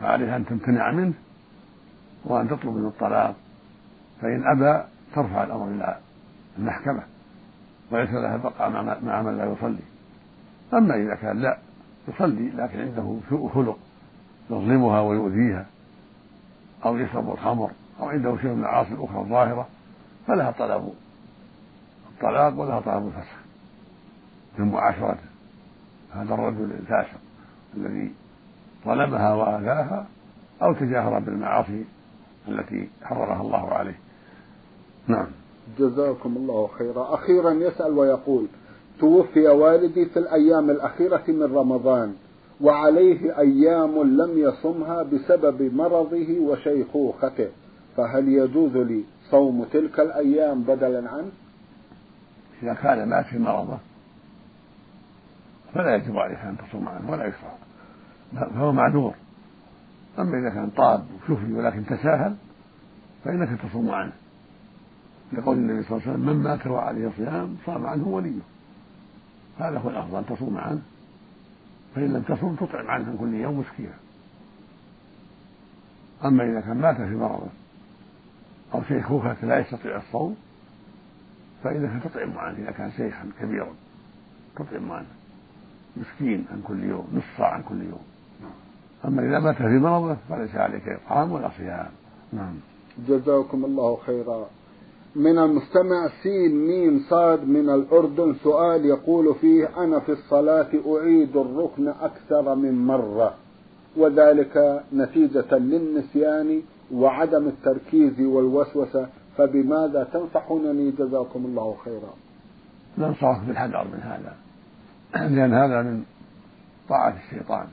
فعليها 0.00 0.36
أن 0.36 0.46
تمتنع 0.46 0.92
منه 0.92 1.14
وأن 2.24 2.48
تطلب 2.48 2.74
منه 2.74 2.88
الطلاق. 2.88 3.34
فإن 4.20 4.42
أبى 4.46 4.84
ترفع 5.14 5.44
الأمر 5.44 5.68
إلى 5.68 5.98
المحكمة 6.58 7.02
وليس 7.90 8.10
لها 8.10 8.34
البقاء 8.34 8.70
مع 9.02 9.22
من 9.22 9.38
لا 9.38 9.52
يصلي. 9.52 9.91
أما 10.74 10.94
إذا 10.94 11.14
كان 11.14 11.38
لا 11.38 11.58
يصلي 12.08 12.48
لكن 12.48 12.80
عنده 12.80 13.16
سوء 13.30 13.48
خلق 13.48 13.78
يظلمها 14.50 15.00
ويؤذيها 15.00 15.66
أو 16.84 16.98
يشرب 16.98 17.30
الخمر 17.32 17.70
أو 18.00 18.08
عنده 18.08 18.36
شيء 18.36 18.50
من 18.50 18.56
المعاصي 18.56 18.94
الأخرى 18.94 19.20
الظاهرة 19.20 19.68
فلها 20.26 20.50
طلب 20.50 20.92
الطلاق 22.14 22.58
ولها 22.58 22.80
طلب 22.80 23.06
الفسخ. 23.06 23.36
من 24.58 24.72
معاشرته 24.72 25.32
هذا 26.14 26.34
الرجل 26.34 26.64
الفاسق 26.64 27.20
الذي 27.76 28.12
ظلمها 28.84 29.34
وآذاها 29.34 30.06
أو 30.62 30.72
تجاهر 30.72 31.18
بالمعاصي 31.18 31.84
التي 32.48 32.88
حررها 33.02 33.40
الله 33.40 33.74
عليه. 33.74 33.98
نعم. 35.06 35.26
جزاكم 35.78 36.36
الله 36.36 36.70
خيرا. 36.78 37.14
أخيرا 37.14 37.50
يسأل 37.50 37.92
ويقول 37.92 38.46
توفي 39.00 39.48
والدي 39.48 40.06
في 40.06 40.18
الأيام 40.18 40.70
الأخيرة 40.70 41.24
من 41.28 41.42
رمضان 41.42 42.14
وعليه 42.60 43.38
أيام 43.38 44.02
لم 44.02 44.38
يصمها 44.38 45.02
بسبب 45.02 45.74
مرضه 45.74 46.40
وشيخوخته. 46.40 47.48
فهل 47.96 48.28
يجوز 48.28 48.76
لي 48.76 49.04
صوم 49.30 49.64
تلك 49.64 50.00
الأيام 50.00 50.62
بدلا 50.62 51.10
عنه؟ 51.10 51.30
إذا 52.62 52.74
كان 52.74 53.08
مات 53.08 53.24
في 53.24 53.38
مرضه 53.38 53.78
فلا 55.74 55.96
يجب 55.96 56.16
عليك 56.16 56.38
أن 56.38 56.56
تصوم 56.68 56.88
عنه 56.88 57.10
ولا 57.10 57.26
يشرع. 57.26 57.54
فهو 58.54 58.72
معذور. 58.72 59.14
أما 60.18 60.38
إذا 60.38 60.50
كان 60.50 60.70
طاب 60.70 61.04
وشفي 61.16 61.52
ولكن 61.52 61.86
تساهل 61.86 62.34
فإنك 63.24 63.60
تصوم 63.62 63.90
عنه. 63.90 64.12
لقول 65.32 65.56
النبي 65.56 65.82
صلى 65.82 65.96
الله 65.96 66.08
عليه 66.08 66.18
وسلم 66.18 66.36
من 66.36 66.42
مات 66.42 66.66
وعليه 66.66 67.10
صيام 67.16 67.56
صام 67.66 67.86
عنه 67.86 68.08
وليه. 68.08 68.40
هذا 69.58 69.78
هو 69.78 69.90
الأفضل 69.90 70.18
أن 70.18 70.26
تصوم 70.26 70.58
عنه 70.58 70.82
فإن 71.94 72.12
لم 72.12 72.22
تصم 72.22 72.54
تطعم 72.54 72.90
عنها 72.90 73.16
كل 73.20 73.34
يوم 73.34 73.58
مسكينا 73.58 73.94
أما 76.24 76.44
إذا 76.44 76.60
كان 76.60 76.76
مات 76.76 76.96
في 76.96 77.14
مرضه 77.14 77.48
أو 78.74 78.82
شيخوخة 78.82 79.36
لا 79.42 79.58
يستطيع 79.58 79.96
الصوم 79.96 80.36
فإنك 81.64 82.02
تطعم 82.02 82.38
عنه. 82.38 82.58
إذا 82.58 82.70
كان 82.70 82.90
شيخا 82.90 83.30
كبيرا 83.40 83.74
تطعم 84.56 84.92
عنه. 84.92 85.06
مسكين 85.96 86.46
عن 86.52 86.62
كل 86.62 86.84
يوم 86.84 87.08
نصف 87.12 87.38
صاع 87.38 87.52
عن 87.52 87.62
كل 87.62 87.82
يوم. 87.82 88.02
أما 89.04 89.28
إذا 89.28 89.38
مات 89.38 89.56
في 89.56 89.78
مرضه 89.78 90.16
فليس 90.28 90.54
عليك 90.54 90.88
إطعام 90.88 91.32
ولا 91.32 91.50
صيام. 91.58 91.90
نعم. 92.32 92.54
جزاكم 93.08 93.64
الله 93.64 93.98
خيرا. 94.06 94.46
من 95.16 95.38
المستمع 95.38 96.08
سين 96.22 96.66
ميم 96.66 97.04
صاد 97.10 97.48
من 97.48 97.70
الأردن 97.70 98.34
سؤال 98.34 98.86
يقول 98.86 99.34
فيه 99.34 99.84
أنا 99.84 100.00
في 100.00 100.12
الصلاة 100.12 100.68
أعيد 100.86 101.36
الركن 101.36 101.88
أكثر 101.88 102.54
من 102.54 102.86
مرة 102.86 103.34
وذلك 103.96 104.82
نتيجة 104.94 105.58
للنسيان 105.58 106.62
وعدم 106.92 107.46
التركيز 107.46 108.20
والوسوسة 108.20 109.08
فبماذا 109.36 110.08
تنصحونني؟ 110.12 110.90
جزاكم 110.90 111.44
الله 111.44 111.76
خيرا. 111.84 112.14
ننصحك 112.98 113.44
بالحذر 113.46 113.84
من 113.84 114.00
هذا 114.00 114.36
لأن 115.28 115.54
هذا 115.54 115.82
من 115.82 116.02
طاعة 116.88 117.16
الشيطان. 117.24 117.66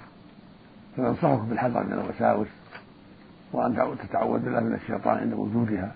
فننصحك 0.97 1.39
بالحذر 1.39 1.83
من 1.83 1.93
الوساوس 1.93 2.47
وأن 3.53 3.97
تتعوذ 4.09 4.39
بالله 4.39 4.59
من 4.59 4.73
الشيطان 4.73 5.17
عند 5.17 5.33
وجودها. 5.33 5.95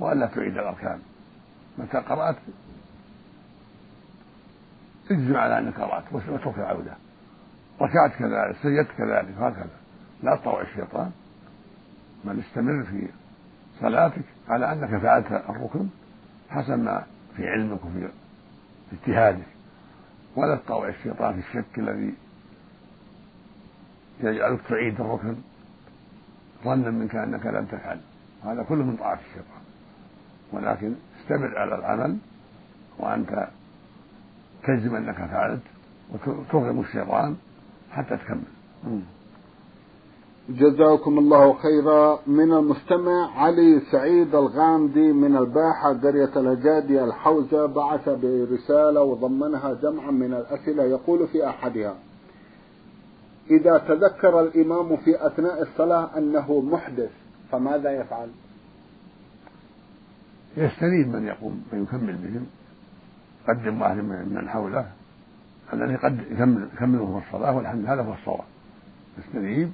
وألا 0.00 0.26
تعيد 0.26 0.58
الأركان. 0.58 0.98
متى 1.78 1.98
قرأت 1.98 2.36
اجزم 5.10 5.36
على 5.36 5.58
أنك 5.58 5.80
قرأت 5.80 6.04
واترك 6.12 6.58
العودة. 6.58 6.92
ركعت 7.80 8.12
كذلك 8.18 8.56
سجدت 8.62 8.88
كذلك 8.98 9.34
هكذا 9.38 9.70
لا 10.22 10.36
تطوع 10.36 10.60
الشيطان. 10.60 11.10
بل 12.24 12.40
استمر 12.40 12.84
في 12.84 13.08
صلاتك 13.80 14.24
على 14.48 14.72
أنك 14.72 15.02
فعلت 15.02 15.26
الركن 15.26 15.88
حسب 16.50 16.78
ما 16.78 17.04
في 17.36 17.48
علمك 17.48 17.84
وفي 17.84 18.08
اجتهادك. 18.92 19.46
ولا 20.36 20.56
تطوع 20.56 20.88
الشيطان 20.88 21.42
في 21.42 21.48
الشك 21.48 21.78
الذي 21.78 22.14
يجعلك 24.20 24.60
تعيد 24.68 25.00
الركن 25.00 25.36
ظنا 26.64 26.90
منك 26.90 27.16
أنك 27.16 27.46
لم 27.46 27.64
تفعل. 27.64 28.00
هذا 28.44 28.62
كله 28.62 28.84
من 28.84 28.96
طاعة 28.96 29.18
الشيطان. 29.28 29.65
ولكن 30.52 30.94
استمر 31.22 31.58
على 31.58 31.74
العمل 31.74 32.16
وأنت 32.98 33.48
تجزم 34.64 34.96
أنك 34.96 35.16
فعلت 35.16 35.60
وترغم 36.12 36.80
الشيطان 36.80 37.36
حتى 37.90 38.16
تكمل. 38.16 38.42
جزاكم 40.48 41.18
الله 41.18 41.52
خيرا. 41.52 42.18
من 42.26 42.52
المستمع 42.52 43.40
علي 43.40 43.80
سعيد 43.92 44.34
الغامدي 44.34 45.12
من 45.12 45.36
الباحة 45.36 45.92
قرية 45.92 46.32
الأجادي 46.36 47.04
الحوزة 47.04 47.66
بعث 47.66 48.08
برسالة 48.08 49.02
وضمنها 49.02 49.74
جمعا 49.74 50.10
من 50.10 50.34
الأسئلة 50.34 50.84
يقول 50.84 51.28
في 51.28 51.48
أحدها 51.48 51.94
إذا 53.50 53.78
تذكر 53.78 54.40
الإمام 54.40 54.96
في 54.96 55.26
أثناء 55.26 55.62
الصلاة 55.62 56.18
أنه 56.18 56.60
محدث 56.60 57.10
فماذا 57.52 57.90
يفعل؟ 57.90 58.28
يستنيب 60.56 61.08
من 61.08 61.26
يقوم 61.26 61.64
من 61.72 61.82
يكمل 61.82 62.16
بهم 62.16 62.46
قدم 63.48 63.82
واحد 63.82 63.96
من 63.96 64.48
حوله 64.48 64.86
الذي 65.72 65.96
قد 65.96 66.20
يكمل 66.30 66.68
يكملهم 66.74 67.22
الصلاة 67.26 67.56
والحمد 67.56 67.86
هذا 67.86 68.02
هو 68.02 68.12
الصواب. 68.12 68.44
يستنيب 69.18 69.72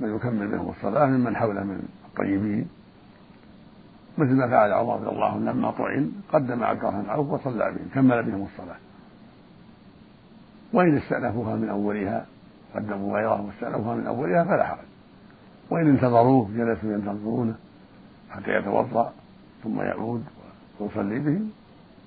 من 0.00 0.16
يكمل 0.16 0.48
بهم 0.48 0.70
الصلاة 0.70 1.06
ممن 1.06 1.36
حوله 1.36 1.64
من 1.64 1.88
الطيبين. 2.08 2.68
مثل 4.18 4.34
ما 4.34 4.48
فعل 4.48 4.72
عمر 4.72 5.00
رضي 5.00 5.08
الله 5.08 5.32
عنه 5.32 5.52
لما 5.52 5.70
طعن 5.70 6.12
قدم 6.32 6.64
عبد 6.64 6.80
الرحمن 6.80 7.10
عوف 7.10 7.30
وصلى 7.30 7.70
بهم 7.70 7.88
كمل 7.94 8.22
بهم 8.22 8.46
الصلاة. 8.52 8.76
وإن 10.72 10.96
استأنفوها 10.96 11.56
من 11.56 11.68
أولها 11.68 12.26
قدموا 12.74 13.18
غيره 13.18 13.40
واستأنفوها 13.40 13.96
من 13.96 14.06
أولها 14.06 14.44
فلا 14.44 14.66
حرج. 14.66 14.86
وإن 15.70 15.88
انتظروه 15.88 16.48
جلسوا 16.56 16.92
ينتظرونه 16.92 17.54
حتى 18.30 18.50
يتوضأ 18.50 19.12
ثم 19.64 19.80
يعود 19.80 20.22
ويصلي 20.80 21.18
بهم 21.18 21.50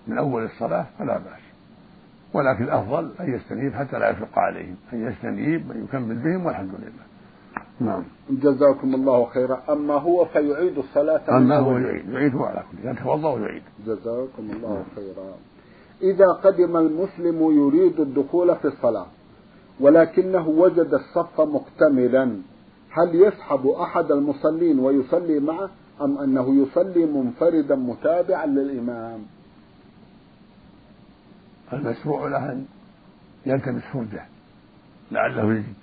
من 0.08 0.18
أول 0.18 0.44
الصلاة 0.44 0.86
فلا 1.00 1.18
بأس. 1.18 1.44
ولكن 2.34 2.64
الأفضل 2.64 3.12
أن 3.20 3.34
يستنيب 3.34 3.74
حتى 3.74 4.00
لا 4.00 4.10
يشق 4.10 4.40
عليهم 4.40 4.76
أن 4.94 5.08
يستنيب 5.08 5.70
من 5.70 5.84
يكمل 5.84 6.16
بهم 6.16 6.46
والحمد 6.46 6.72
لله. 6.80 7.04
نعم. 7.80 8.04
جزاكم 8.30 8.96
الله 8.96 9.26
خيرا. 9.26 9.62
أما 9.70 9.94
هو 9.94 10.26
فيعيد 10.26 10.78
الصلاة 10.78 11.38
أما 11.38 11.58
هو 11.58 11.78
يعيد 11.78 12.10
يعيد 12.10 12.36
على 12.36 12.64
كل 12.72 12.90
يتوضأ 12.90 13.30
ويعيد. 13.34 13.64
جزاكم 13.86 14.52
الله 14.52 14.84
خيرا. 14.96 15.34
إذا 16.02 16.28
قدم 16.28 16.78
المسلم 16.78 17.42
يريد 17.42 18.00
الدخول 18.00 18.56
في 18.56 18.66
الصلاة 18.66 19.06
ولكنه 19.80 20.48
وجد 20.48 20.94
الصف 20.94 21.42
مكتملا 21.42 22.24
هل 22.90 23.16
يسحب 23.16 23.68
أحد 23.68 24.12
المصلين 24.12 24.80
ويصلي 24.80 25.40
معه؟ 25.40 25.70
أم 26.02 26.18
أنه 26.18 26.64
يصلي 26.64 27.06
منفردا 27.06 27.76
متابعا 27.76 28.46
للإمام؟ 28.46 29.26
المشروع 31.74 32.28
له 32.28 32.52
أن 32.52 32.66
يلتمس 33.46 33.84
فرجة 33.84 34.26
لعله 35.12 35.54
يجد 35.54 35.74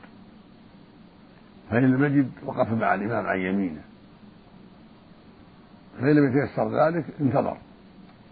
فإن 1.70 1.82
لم 1.82 2.04
يجد 2.04 2.30
وقف 2.44 2.72
مع 2.72 2.94
الإمام 2.94 3.26
عن 3.26 3.38
يمينه. 3.38 3.82
فإن 6.00 6.16
لم 6.16 6.28
يتيسر 6.28 6.84
ذلك 6.84 7.04
انتظر 7.20 7.56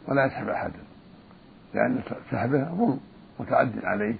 ولا 0.08 0.26
يسحب 0.26 0.48
أحدا 0.48 0.80
لأن 1.74 2.00
سحبه 2.30 2.64
ظلم 2.64 3.00
متعد 3.40 3.84
عليه 3.84 4.16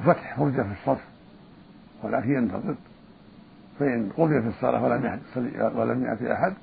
وفتح 0.00 0.38
فرجة 0.38 0.62
في 0.62 0.72
الصف 0.72 1.04
ولكن 2.02 2.30
ينتظر. 2.30 2.74
فإن 3.80 4.10
قضيت 4.18 4.44
الصلاة 4.46 4.84
ولم 4.84 5.20
ولم 5.76 6.04
يأتي 6.04 6.32
أحد 6.32 6.54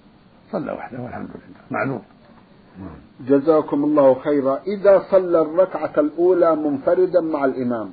صلى 0.52 0.72
وحده 0.72 1.02
والحمد 1.02 1.30
لله. 1.30 1.62
معلوم. 1.72 2.02
جزاكم 3.28 3.84
الله 3.84 4.14
خيرا. 4.14 4.60
إذا 4.68 5.04
صلى 5.12 5.42
الركعة 5.42 5.94
الأولى 5.98 6.56
منفردا 6.56 7.22
مع 7.22 7.46
الإمام 7.46 7.90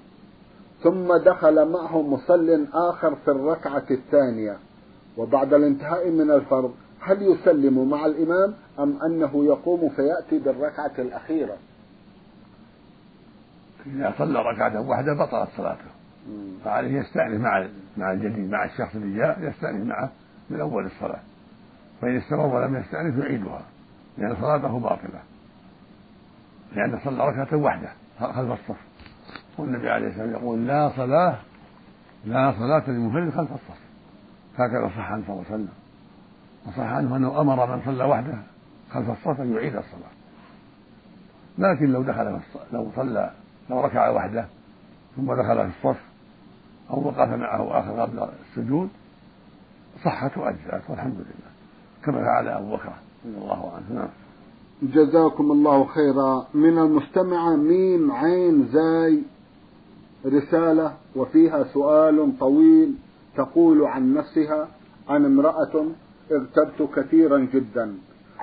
ثم 0.83 1.17
دخل 1.17 1.69
معه 1.69 2.03
مصل 2.03 2.67
آخر 2.75 3.15
في 3.15 3.31
الركعة 3.31 3.85
الثانية 3.91 4.57
وبعد 5.17 5.55
الانتهاء 5.55 6.11
من 6.11 6.31
الفرض 6.31 6.75
هل 7.01 7.23
يسلم 7.23 7.91
مع 7.91 8.07
الإمام 8.07 8.55
أم 8.79 9.03
أنه 9.03 9.45
يقوم 9.45 9.89
فيأتي 9.89 10.39
بالركعة 10.39 10.93
الأخيرة؟ 10.99 11.57
إذا 13.87 14.15
صلى 14.19 14.39
ركعة 14.39 14.89
واحدة 14.89 15.15
بطلت 15.15 15.49
صلاته. 15.57 15.94
فعليه 16.65 16.99
يستأنف 17.01 17.41
مع 17.41 17.67
مع 17.97 18.13
الجديد 18.13 18.51
مع 18.51 18.65
الشخص 18.65 18.95
اللي 18.95 19.19
جاء 19.19 19.43
يستأنف 19.43 19.87
معه 19.87 20.11
من 20.51 20.61
أول 20.61 20.87
الصلاة. 20.87 21.21
فإن 22.01 22.17
استمر 22.17 22.47
ولم 22.47 22.77
يستأنف 22.77 23.25
يعيدها 23.25 23.63
لأن 24.19 24.37
صلاته 24.41 24.81
باطلة. 24.81 25.21
لأن 26.75 27.01
صلى 27.05 27.29
ركعة 27.29 27.57
واحدة 27.57 27.89
خلف 28.21 28.53
الصف. 28.53 28.81
والنبي 29.59 29.91
عليه 29.91 30.07
الصلاة 30.07 30.25
والسلام 30.25 30.43
يقول 30.43 30.67
لا 30.67 30.93
صلاة 30.97 31.39
لا 32.25 32.53
صلاة 32.59 32.91
لمنفرد 32.91 33.31
خلف 33.31 33.53
الصف. 33.53 33.81
هكذا 34.59 34.89
صح 34.89 35.13
عنه 35.13 35.23
صلى 35.27 35.37
الله 35.37 35.45
عليه 35.51 35.55
وسلم. 35.55 35.73
وصح 36.67 36.93
عنه 36.93 37.17
أنه 37.17 37.41
أمر 37.41 37.77
من 37.77 37.83
صلى 37.85 38.05
وحده 38.05 38.39
خلف 38.91 39.11
الصف 39.11 39.41
أن 39.41 39.55
يعيد 39.55 39.77
الصلاة. 39.77 40.15
لكن 41.59 41.93
لو 41.93 42.03
دخل 42.03 42.41
لو 42.73 42.91
صلى 42.97 43.31
لو 43.71 43.81
ركع 43.81 44.11
وحده 44.11 44.47
ثم 45.17 45.33
دخل 45.35 45.71
في 45.71 45.77
الصف 45.79 46.01
أو 46.91 47.07
وقف 47.07 47.29
معه 47.29 47.79
آخر 47.79 48.01
قبل 48.01 48.29
السجود 48.51 48.89
صحت 50.05 50.39
وأجزأت 50.39 50.91
والحمد 50.91 51.15
لله. 51.15 51.51
كما 52.05 52.25
فعل 52.25 52.49
أبو 52.49 52.77
بكر 52.77 52.93
رضي 53.27 53.37
الله 53.37 53.73
عنه. 53.77 54.01
نعم. 54.01 54.09
جزاكم 54.83 55.53
الله 55.53 55.85
خيرا. 55.85 56.47
من 56.55 56.79
المستمعة 56.79 57.57
ميم 57.57 58.13
عين 58.13 58.69
زاي 58.73 59.23
رسالة 60.27 60.95
وفيها 61.17 61.65
سؤال 61.65 62.39
طويل 62.41 62.95
تقول 63.37 63.85
عن 63.85 64.15
نفسها 64.15 64.69
عن 65.09 65.25
امرأة 65.25 65.87
اغتبت 66.33 66.89
كثيرا 66.97 67.39
جدا 67.39 67.95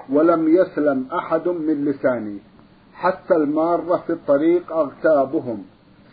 ولم 0.09 0.47
يسلم 0.47 1.07
أحد 1.13 1.47
من 1.47 1.85
لساني 1.85 2.37
حتى 2.93 3.35
المارة 3.35 3.97
في 4.07 4.13
الطريق 4.13 4.73
أغتابهم. 4.73 5.63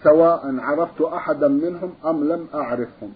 سواء 0.04 0.56
عرفت 0.58 1.00
أحدا 1.00 1.48
منهم 1.48 1.90
أم 2.06 2.24
لم 2.24 2.46
أعرفهم. 2.54 3.12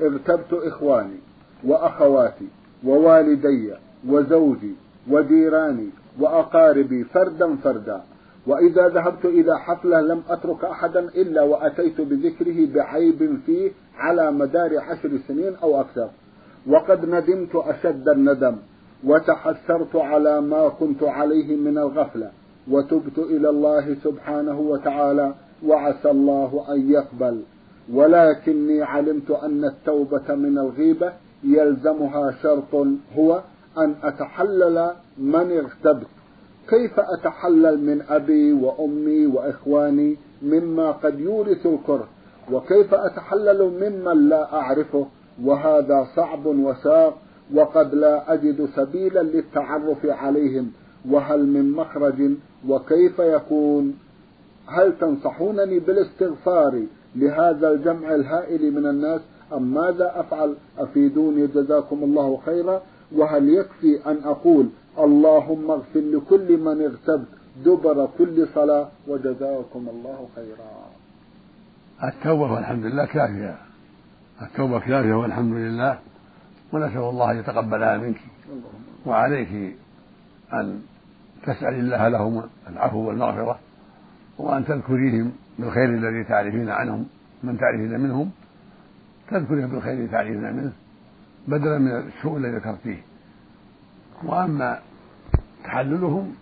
اغتبت 0.00 0.52
إخواني 0.52 1.18
وأخواتي 1.64 2.48
ووالدي 2.84 3.74
وزوجي 4.08 4.74
وجيراني 5.10 5.90
وأقاربي 6.20 7.04
فردا 7.04 7.56
فردا. 7.56 8.00
وإذا 8.46 8.88
ذهبت 8.88 9.24
إلى 9.24 9.58
حفلة 9.58 10.00
لم 10.00 10.22
أترك 10.28 10.64
أحدا 10.64 11.00
إلا 11.00 11.42
وأتيت 11.42 12.00
بذكره 12.00 12.74
بعيب 12.74 13.38
فيه 13.46 13.70
على 13.96 14.30
مدار 14.30 14.78
عشر 14.78 15.18
سنين 15.28 15.56
أو 15.62 15.80
أكثر. 15.80 16.08
وقد 16.66 17.04
ندمت 17.04 17.56
أشد 17.56 18.08
الندم 18.08 18.56
وتحسرت 19.04 19.96
على 19.96 20.40
ما 20.40 20.68
كنت 20.68 21.02
عليه 21.02 21.56
من 21.56 21.78
الغفلة. 21.78 22.30
وتبت 22.70 23.18
إلى 23.18 23.48
الله 23.48 23.96
سبحانه 24.04 24.60
وتعالى 24.60 25.34
وعسى 25.64 26.10
الله 26.10 26.64
أن 26.68 26.90
يقبل. 26.90 27.42
ولكني 27.92 28.82
علمت 28.82 29.30
أن 29.30 29.64
التوبة 29.64 30.34
من 30.34 30.58
الغيبة 30.58 31.12
يلزمها 31.44 32.30
شرط 32.42 32.86
هو 33.16 33.42
أن 33.78 33.94
أتحلل 34.02 34.90
من 35.18 35.52
اغتبت. 35.52 36.06
كيف 36.68 37.00
أتحلل 37.00 37.86
من 37.86 38.02
أبي 38.08 38.52
وأمي 38.52 39.26
وإخواني 39.26 40.16
مما 40.42 40.90
قد 40.90 41.20
يورث 41.20 41.66
الكره؟ 41.66 42.08
وكيف 42.52 42.94
أتحلل 42.94 43.62
ممن 43.80 44.28
لا 44.28 44.54
أعرفه؟ 44.54 45.06
وهذا 45.44 46.06
صعب 46.16 46.46
وساق 46.46 47.18
وقد 47.54 47.94
لا 47.94 48.32
أجد 48.32 48.68
سبيلا 48.76 49.22
للتعرف 49.22 50.06
عليهم. 50.06 50.72
وهل 51.10 51.46
من 51.46 51.70
مخرج؟ 51.70 52.30
وكيف 52.68 53.18
يكون؟ 53.18 53.94
هل 54.66 54.98
تنصحونني 55.00 55.78
بالاستغفار 55.78 56.82
لهذا 57.16 57.70
الجمع 57.70 58.14
الهائل 58.14 58.74
من 58.74 58.86
الناس؟ 58.86 59.20
أم 59.52 59.74
ماذا 59.74 60.20
أفعل؟ 60.20 60.56
أفيدوني 60.78 61.46
جزاكم 61.46 62.04
الله 62.04 62.40
خيرا. 62.46 62.82
وهل 63.12 63.48
يكفي 63.48 64.00
أن 64.06 64.20
أقول 64.24 64.68
اللهم 64.98 65.70
اغفر 65.70 66.00
لكل 66.00 66.58
من 66.58 66.82
اغتبت 66.82 67.28
دبر 67.64 68.08
كل 68.18 68.48
صلاة 68.54 68.88
وجزاكم 69.08 69.88
الله 69.88 70.28
خيرا؟ 70.34 70.86
التوبة 72.04 72.52
والحمد 72.52 72.84
لله 72.84 73.04
كافية. 73.04 73.56
التوبة 74.42 74.80
كافية 74.80 75.14
والحمد 75.14 75.56
لله. 75.56 75.98
ونسأل 76.72 76.98
الله 76.98 77.30
أن 77.30 77.36
يتقبلها 77.38 77.98
منك. 77.98 78.20
وعليك 79.06 79.76
أن 80.52 80.80
تسأل 81.42 81.74
الله 81.74 82.08
لهم 82.08 82.42
العفو 82.70 82.98
والمغفرة. 82.98 83.58
وأن 84.38 84.64
تذكريهم 84.64 85.32
بالخير 85.58 85.84
الذي 85.84 86.24
تعرفين 86.24 86.68
عنهم 86.68 87.06
من 87.42 87.58
تعرفين 87.58 88.00
منهم 88.00 88.30
تذكرهم 89.30 89.68
بالخير 89.68 89.92
الذي 89.92 90.08
تعرفين 90.08 90.56
منه 90.56 90.72
بدلا 91.48 91.78
من 91.78 91.90
السوء 91.90 92.36
الذي 92.36 92.56
ذكرتيه 92.56 93.02
وأما 94.24 94.80
تحللهم 95.64 96.34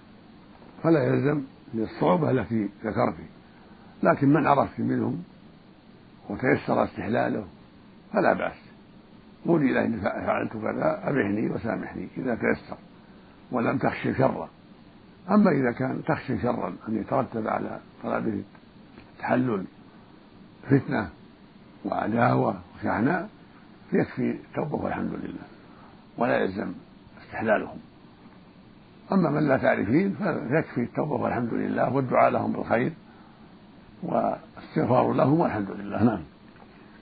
فلا 0.82 1.04
يلزم 1.04 1.42
للصعوبة 1.74 2.30
التي 2.30 2.68
ذكرت 2.84 3.14
لكن 4.02 4.28
من 4.28 4.46
عرفت 4.46 4.80
منهم 4.80 5.22
وتيسر 6.30 6.84
استحلاله 6.84 7.44
فلا 8.12 8.32
بأس. 8.32 8.56
قولي 9.46 9.72
له 9.72 9.84
إني 9.84 10.00
فعلت 10.00 10.52
كذا 10.52 11.00
أبعني 11.08 11.50
وسامحني 11.50 12.08
إذا 12.16 12.34
تيسر 12.34 12.76
ولم 13.52 13.78
تخشي 13.78 14.14
شرا. 14.14 14.48
أما 15.30 15.50
إذا 15.50 15.72
كان 15.72 16.02
تخشى 16.04 16.38
شرا 16.38 16.74
أن 16.88 16.96
يترتب 16.96 17.48
على 17.48 17.80
طلبه 18.02 18.42
تحلل 19.18 19.64
فتنة 20.70 21.08
وعداوة 21.84 22.54
وشحناء 22.76 23.28
يكفي 23.92 24.30
التوبة 24.30 24.84
والحمد 24.84 25.12
لله. 25.12 25.44
ولا 26.18 26.36
يلزم 26.38 26.72
استحلالهم. 27.22 27.78
أما 29.12 29.30
من 29.30 29.48
لا 29.48 29.56
تعرفين 29.56 30.14
فيكفي 30.48 30.80
التوبة 30.80 31.12
والحمد 31.12 31.54
لله 31.54 31.94
والدعاء 31.94 32.30
لهم 32.30 32.52
بالخير 32.52 32.92
واستغفار 34.02 35.12
لهم 35.12 35.40
والحمد 35.40 35.70
لله. 35.70 36.04
نعم. 36.04 36.20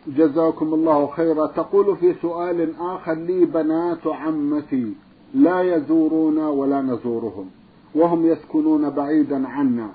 جزاكم 0.06 0.74
الله 0.74 1.06
خيرا. 1.06 1.46
تقول 1.46 1.96
في 1.96 2.14
سؤال 2.22 2.72
آخر 2.80 3.14
لي 3.14 3.44
بنات 3.44 4.06
عمتي 4.06 4.94
لا 5.34 5.62
يزورون 5.62 6.38
ولا 6.38 6.82
نزورهم. 6.82 7.50
وهم 7.94 8.26
يسكنون 8.26 8.90
بعيدا 8.90 9.48
عنا. 9.48 9.88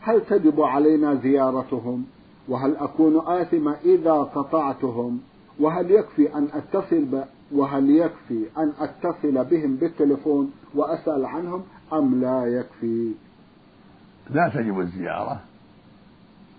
هل 0.00 0.20
تجب 0.20 0.60
علينا 0.60 1.14
زيارتهم؟ 1.14 2.04
وهل 2.48 2.76
أكون 2.76 3.26
آثما 3.26 3.76
إذا 3.84 4.12
قطعتهم؟ 4.12 5.20
وهل 5.60 5.90
يكفي 5.90 6.34
أن 6.34 6.48
أتصل. 6.52 7.24
وهل 7.52 7.90
يكفي 7.90 8.46
أن 8.58 8.72
أتصل 8.78 9.44
بهم 9.44 9.76
بالتليفون 9.76 10.52
وأسأل 10.74 11.26
عنهم 11.26 11.62
أم 11.92 12.20
لا 12.20 12.44
يكفي؟ 12.44 13.14
لا 14.30 14.48
تجب 14.54 14.80
الزيارة 14.80 15.40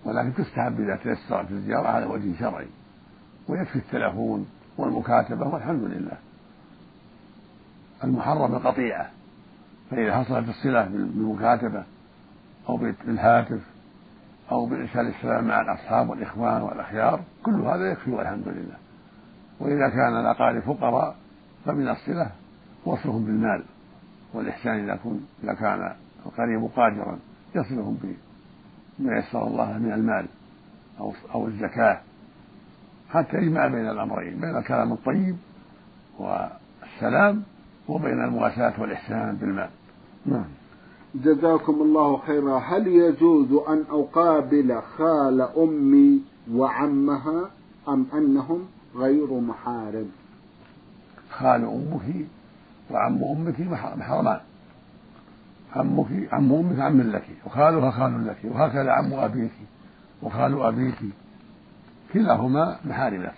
ولكن 0.04 0.34
تستحب 0.34 0.80
إذا 0.80 0.96
تيسرت 0.96 1.50
الزيارة 1.50 1.88
على 1.88 2.06
وجه 2.06 2.38
شرعي. 2.38 2.66
ويكفي 3.48 3.76
التلفون 3.76 4.46
والمكاتبة 4.78 5.54
والحمد 5.54 5.82
لله. 5.82 6.18
المحرم 8.04 8.54
القطيعة 8.54 9.10
فإذا 9.92 10.18
حصلت 10.18 10.48
الصلة 10.48 10.84
بالمكاتبة 10.84 11.84
أو 12.68 12.76
بالهاتف 12.76 13.60
أو 14.50 14.66
بإرسال 14.66 15.06
السلام 15.06 15.44
مع 15.44 15.60
الأصحاب 15.60 16.10
والإخوان 16.10 16.62
والأخيار 16.62 17.20
كل 17.42 17.54
هذا 17.54 17.92
يكفي 17.92 18.10
والحمد 18.10 18.48
لله. 18.48 18.76
وإذا 19.60 19.88
كان 19.88 20.20
الأقارب 20.20 20.60
فقراء 20.60 21.16
فمن 21.64 21.88
الصلة 21.88 22.30
وصلهم 22.84 23.24
بالمال 23.24 23.62
والإحسان 24.34 24.84
إذا 24.84 24.98
إذا 25.44 25.54
كان 25.54 25.92
القريب 26.26 26.70
قادرا 26.76 27.18
يصلهم 27.54 27.98
بما 28.98 29.18
يسر 29.18 29.46
الله 29.46 29.78
من 29.78 29.92
المال 29.92 30.26
أو 31.00 31.12
أو 31.34 31.46
الزكاة. 31.46 32.00
حتى 33.10 33.36
يجمع 33.36 33.66
بين 33.66 33.88
الأمرين 33.88 34.40
بين 34.40 34.56
الكلام 34.56 34.92
الطيب 34.92 35.36
والسلام 36.18 37.42
وبين 37.88 38.24
المواساة 38.24 38.80
والإحسان 38.80 39.36
بالمال. 39.36 39.68
نعم. 40.26 40.44
جزاكم 41.14 41.72
الله 41.72 42.16
خيرا. 42.16 42.58
هل 42.58 42.86
يجوز 42.86 43.52
أن 43.68 43.84
أقابل 43.90 44.80
خال 44.96 45.40
أمي 45.40 46.20
وعمها 46.52 47.50
أم 47.88 48.06
أنهم 48.14 48.66
غير 48.96 49.40
محارم 49.40 50.10
خال 51.30 51.64
أمك 51.64 52.26
وعم 52.90 53.24
أمك 53.24 53.60
محرمان 53.60 54.40
عمك 55.76 56.06
عم 56.32 56.52
أمك 56.52 56.78
عم 56.80 57.00
لك 57.00 57.24
وخالها 57.46 57.90
خال 57.90 58.26
لك 58.26 58.38
وهكذا 58.44 58.90
عم 58.90 59.12
أبيك 59.12 59.52
وخال 60.22 60.62
أبيك. 60.62 60.98
كلاهما 62.12 62.76
محارم 62.84 63.22
لك. 63.22 63.34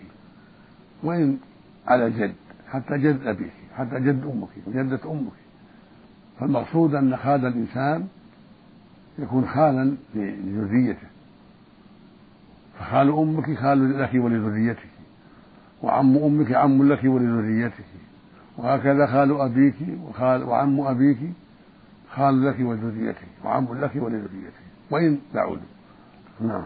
وإن 1.03 1.38
على 1.87 2.11
جد 2.11 2.35
حتى 2.68 2.99
جد 2.99 3.27
أبيك 3.27 3.53
حتى 3.77 4.01
جد 4.01 4.25
أمك 4.25 4.49
وجدة 4.66 5.01
أمك. 5.12 5.43
فالمقصود 6.40 6.94
أن 6.94 7.16
خال 7.16 7.47
الإنسان 7.47 8.07
يكون 9.18 9.47
خالا 9.47 9.97
لذريته. 10.14 11.09
فخال 12.79 13.09
أمك 13.09 13.59
خال 13.59 13.99
لك 13.99 14.11
ولذريتك 14.14 14.88
وعم 15.83 16.16
أمك 16.16 16.53
عم 16.53 16.92
لك 16.92 17.05
ولذريتك 17.05 17.85
وهكذا 18.59 19.07
خال 19.07 19.40
أبيك 19.40 19.75
وخال 20.09 20.42
وعم 20.42 20.81
أبيك 20.81 21.18
خال 22.11 22.47
لك 22.47 22.57
ولذريتك 22.61 23.29
وعم 23.44 23.68
لك 23.81 23.97
ولذريتك. 23.97 24.64
وإن 24.90 25.18
بعدوا 25.35 25.57
نعم. 26.40 26.64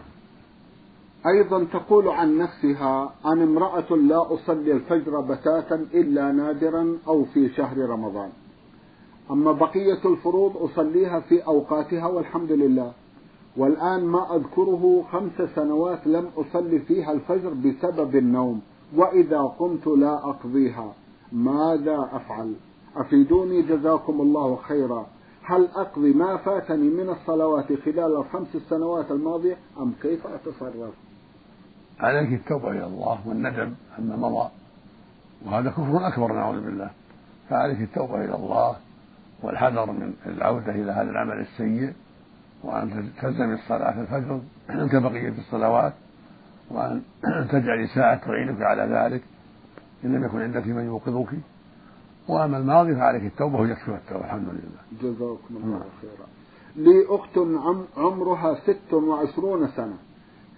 أيضا 1.27 1.63
تقول 1.63 2.07
عن 2.07 2.37
نفسها 2.37 3.13
أنا 3.25 3.43
امرأة 3.43 3.95
لا 3.95 4.33
أصلي 4.33 4.71
الفجر 4.71 5.21
بتاتا 5.21 5.75
إلا 5.93 6.31
نادرا 6.31 6.97
أو 7.07 7.25
في 7.25 7.49
شهر 7.49 7.77
رمضان. 7.77 8.29
أما 9.31 9.51
بقية 9.51 10.05
الفروض 10.05 10.57
أصليها 10.57 11.19
في 11.19 11.45
أوقاتها 11.47 12.07
والحمد 12.07 12.51
لله. 12.51 12.91
والآن 13.57 14.05
ما 14.05 14.35
أذكره 14.35 15.03
خمس 15.11 15.49
سنوات 15.55 16.07
لم 16.07 16.29
أصلي 16.37 16.79
فيها 16.79 17.11
الفجر 17.11 17.53
بسبب 17.53 18.15
النوم 18.15 18.61
وإذا 18.95 19.41
قمت 19.41 19.87
لا 19.87 20.13
أقضيها. 20.29 20.93
ماذا 21.31 22.09
أفعل؟ 22.11 22.53
أفيدوني 22.95 23.61
جزاكم 23.61 24.21
الله 24.21 24.55
خيرا. 24.55 25.05
هل 25.43 25.67
أقضي 25.75 26.13
ما 26.13 26.37
فاتني 26.37 26.89
من 26.89 27.09
الصلوات 27.09 27.73
خلال 27.73 28.15
الخمس 28.15 28.55
السنوات 28.55 29.11
الماضية؟ 29.11 29.57
أم 29.79 29.93
كيف 30.01 30.27
أتصرف؟ 30.27 30.93
عليك 31.99 32.33
التوبة 32.33 32.71
إلى 32.71 32.85
الله 32.85 33.19
والندم 33.27 33.73
عما 33.97 34.15
مضى 34.15 34.49
وهذا 35.45 35.69
كفر 35.69 36.07
أكبر 36.07 36.33
نعوذ 36.33 36.61
بالله. 36.61 36.89
فعليك 37.49 37.81
التوبة 37.81 38.25
إلى 38.25 38.35
الله 38.35 38.75
والحذر 39.43 39.91
من 39.91 40.13
العودة 40.25 40.71
إلى 40.71 40.91
هذا 40.91 41.09
العمل 41.11 41.39
السيء 41.39 41.93
وأن 42.63 43.09
تلزم 43.21 43.53
الصلاة 43.53 44.01
الفجر 44.01 44.41
كبقية 44.91 45.33
الصلوات 45.37 45.93
وأن 46.71 47.01
تجعلي 47.51 47.87
ساعة 47.87 48.25
تعينك 48.25 48.61
على 48.61 48.81
ذلك 48.81 49.23
إن 50.05 50.15
لم 50.15 50.23
يكن 50.23 50.41
عندك 50.41 50.67
من 50.67 50.85
يوقظك. 50.85 51.29
وأما 52.27 52.57
الماضي 52.57 52.95
فعليك 52.95 53.23
التوبة 53.23 53.59
ويكفي 53.59 53.91
التوبة 53.95 54.25
الحمد 54.25 54.47
لله. 54.49 55.11
جزاكم 55.11 55.55
الله 55.55 55.83
خيرا. 56.01 56.27
لي 56.75 57.05
أخت 57.09 57.37
عمرها 57.97 58.55
ست 58.55 58.93
وعشرون 58.93 59.67
سنة. 59.67 59.97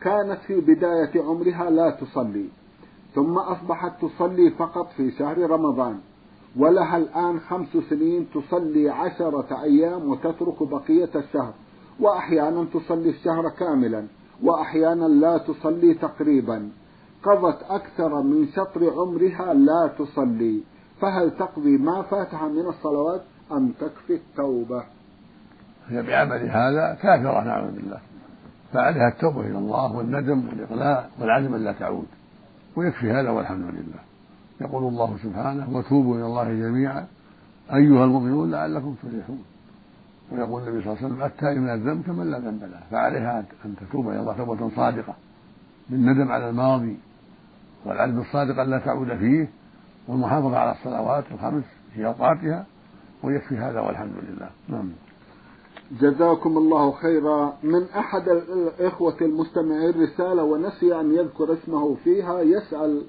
كانت 0.02 0.40
في 0.48 0.62
بداية 0.62 1.24
عمرها 1.24 1.70
لا 1.70 1.90
تصلي 1.90 2.46
ثم 3.16 3.38
أصبحت 3.38 4.06
تصلي 4.06 4.52
فقط 4.52 4.90
في 4.98 5.12
شهر 5.12 5.38
رمضان. 5.38 6.00
ولها 6.58 6.98
الآن 6.98 7.40
خمس 7.40 7.78
سنين 7.90 8.28
تصلي 8.34 8.90
عشرة 8.90 9.62
أيام 9.64 10.10
وتترك 10.10 10.64
بقية 10.64 11.10
الشهر 11.16 11.54
وأحيانا 12.00 12.66
تصلي 12.74 13.10
الشهر 13.10 13.50
كاملا 13.60 14.08
وأحيانا 14.44 15.06
لا 15.06 15.38
تصلي 15.38 15.94
تقريبا. 15.94 16.70
قضت 17.24 17.64
أكثر 17.70 18.22
من 18.22 18.48
شطر 18.48 18.94
عمرها 18.94 19.54
لا 19.54 19.92
تصلي. 20.00 20.64
فهل 21.02 21.32
تقضي 21.32 21.78
ما 21.78 22.02
فاتها 22.02 22.48
من 22.48 22.68
الصلوات 22.68 23.22
أم 23.52 23.72
تكفي 23.72 24.14
التوبة؟ 24.14 24.84
هي 25.88 26.02
بعمل 26.02 26.50
هذا 26.50 26.98
كافرة 27.02 27.44
نعوذ 27.44 27.72
بالله. 27.72 28.00
فعليها 28.74 29.08
التوبة 29.08 29.42
إلى 29.42 29.58
الله 29.58 29.98
والندم 29.98 30.48
والإقلاع 30.48 31.10
والعزم 31.22 31.56
ألا 31.56 31.72
تعود. 31.72 32.08
ويكفي 32.76 33.12
هذا 33.12 33.30
والحمد 33.30 33.66
لله. 33.66 34.11
يقول 34.62 34.84
الله 34.84 35.18
سبحانه 35.24 35.78
وتوبوا 35.78 36.16
إلى 36.16 36.26
الله 36.26 36.44
جميعا. 36.44 37.08
أيها 37.74 38.06
المؤمنون 38.06 38.52
لعلكم 38.52 38.96
تفلحون. 39.04 39.44
ويقول 40.32 40.62
النبي 40.62 40.84
صلى 40.84 40.94
الله 40.94 41.04
عليه 41.04 41.08
وسلم 41.08 41.24
التائب 41.24 41.58
من 41.58 41.70
الذنب 41.70 42.06
كمن 42.06 42.32
لا 42.32 42.40
ذنب 42.40 42.64
له. 42.64 42.80
فعليها 42.92 43.46
أن 43.66 43.76
تتوب 43.76 44.10
إلى 44.10 44.20
الله 44.20 44.38
توبة 44.38 44.70
صادقة 44.76 45.16
بالندم 45.90 46.32
على 46.32 46.50
الماضي 46.50 46.98
والعزم 47.86 48.20
الصادق 48.20 48.62
ألا 48.62 48.80
تعود 48.80 49.18
فيه 49.18 49.50
والمحافظة 50.08 50.58
على 50.58 50.72
الصلوات 50.72 51.24
الخمس 51.32 51.64
في 51.94 52.06
أوقاتها 52.06 52.66
ويكفي 53.24 53.58
هذا 53.58 53.80
والحمد 53.80 54.14
لله. 54.30 54.50
نعم. 54.70 54.90
جزاكم 56.02 56.58
الله 56.58 56.92
خيرا. 56.92 57.54
من 57.64 57.84
أحد 57.84 58.30
الإخوة 58.30 59.18
المستمعين 59.22 59.94
رسالة 60.04 60.44
ونسي 60.44 61.00
أن 61.00 61.16
يذكر 61.16 61.54
اسمه 61.54 61.96
فيها 61.96 62.42
يسأل 62.42 63.04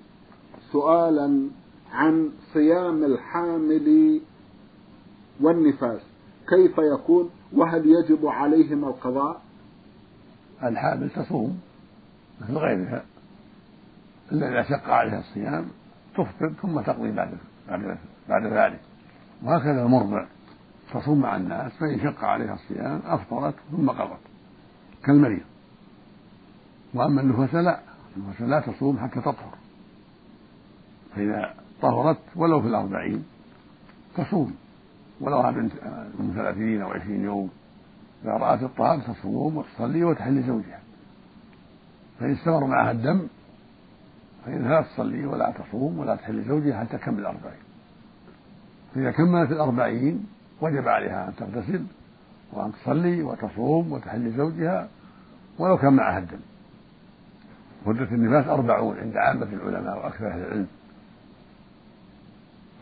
سؤالا 0.72 1.48
عن 1.92 2.30
صيام 2.52 3.04
الحامل 3.04 4.20
والنفاس. 5.40 6.00
كيف 6.48 6.78
يكون؟ 6.78 7.30
وهل 7.52 7.86
يجب 7.86 8.26
عليهم 8.26 8.84
القضاء؟ 8.84 9.42
الحامل 10.62 11.10
تصوم 11.10 11.60
مثل 12.40 12.58
غيرها. 12.58 13.04
إلا 14.32 14.48
إذا 14.48 14.62
شق 14.62 14.88
عليها 14.88 15.18
الصيام 15.18 15.66
تفطر 16.14 16.52
ثم 16.62 16.80
تقضي 16.80 17.10
بعد 17.12 17.30
بعد 17.68 17.98
بعد 18.28 18.46
ذلك. 18.46 18.80
وهكذا 19.42 19.82
المرضع. 19.82 20.26
تصوم 20.94 21.20
مع 21.20 21.36
الناس 21.36 21.72
فإن 21.72 22.00
شق 22.00 22.24
عليها 22.24 22.54
الصيام 22.54 23.00
أفطرت 23.04 23.54
ثم 23.70 23.90
قضت 23.90 24.20
كالمريض. 25.04 25.44
وأما 26.94 27.20
النفساء 27.20 27.62
لا 27.62 27.80
النفساء 28.16 28.48
لا 28.48 28.60
تصوم 28.60 28.98
حتى 28.98 29.20
تطهر. 29.20 29.61
فإذا 31.16 31.54
طهرت 31.82 32.18
ولو 32.36 32.60
في 32.60 32.68
الأربعين 32.68 33.24
تصوم. 34.16 34.54
ولو 35.20 35.42
بنت 35.42 35.72
من 36.18 36.32
ثلاثين 36.34 36.82
أو 36.82 36.90
عشرين 36.90 37.24
يوم. 37.24 37.50
إذا 38.24 38.32
رأت 38.32 38.62
الطهر 38.62 38.98
تصوم 38.98 39.56
وتصلي 39.56 40.04
وتحل 40.04 40.42
زوجها 40.42 40.80
فإن 42.20 42.32
استمر 42.32 42.66
معها 42.66 42.90
الدم 42.90 43.26
فإنها 44.46 44.68
لا 44.68 44.82
تصلي 44.82 45.26
ولا 45.26 45.50
تصوم 45.50 45.98
ولا 45.98 46.16
تحل 46.16 46.44
زوجها 46.44 46.80
حتى 46.80 46.98
تكمل 46.98 47.20
الأربعين. 47.20 47.62
فإذا 48.94 49.10
كملت 49.10 49.50
الأربعين 49.50 50.26
وجب 50.60 50.88
عليها 50.88 51.28
أن 51.28 51.34
تغتسل 51.36 51.84
وأن 52.52 52.72
تصلي 52.72 53.22
وتصوم 53.22 53.92
وتحل 53.92 54.32
زوجها 54.36 54.88
ولو 55.58 55.78
كان 55.78 55.92
معها 55.92 56.18
الدم. 56.18 56.40
مدة 57.86 58.04
النفاس 58.04 58.46
أربعون 58.46 58.98
عند 58.98 59.16
عامة 59.16 59.48
العلماء 59.52 59.98
وأكثر 59.98 60.26
أهل 60.26 60.40
العلم. 60.40 60.66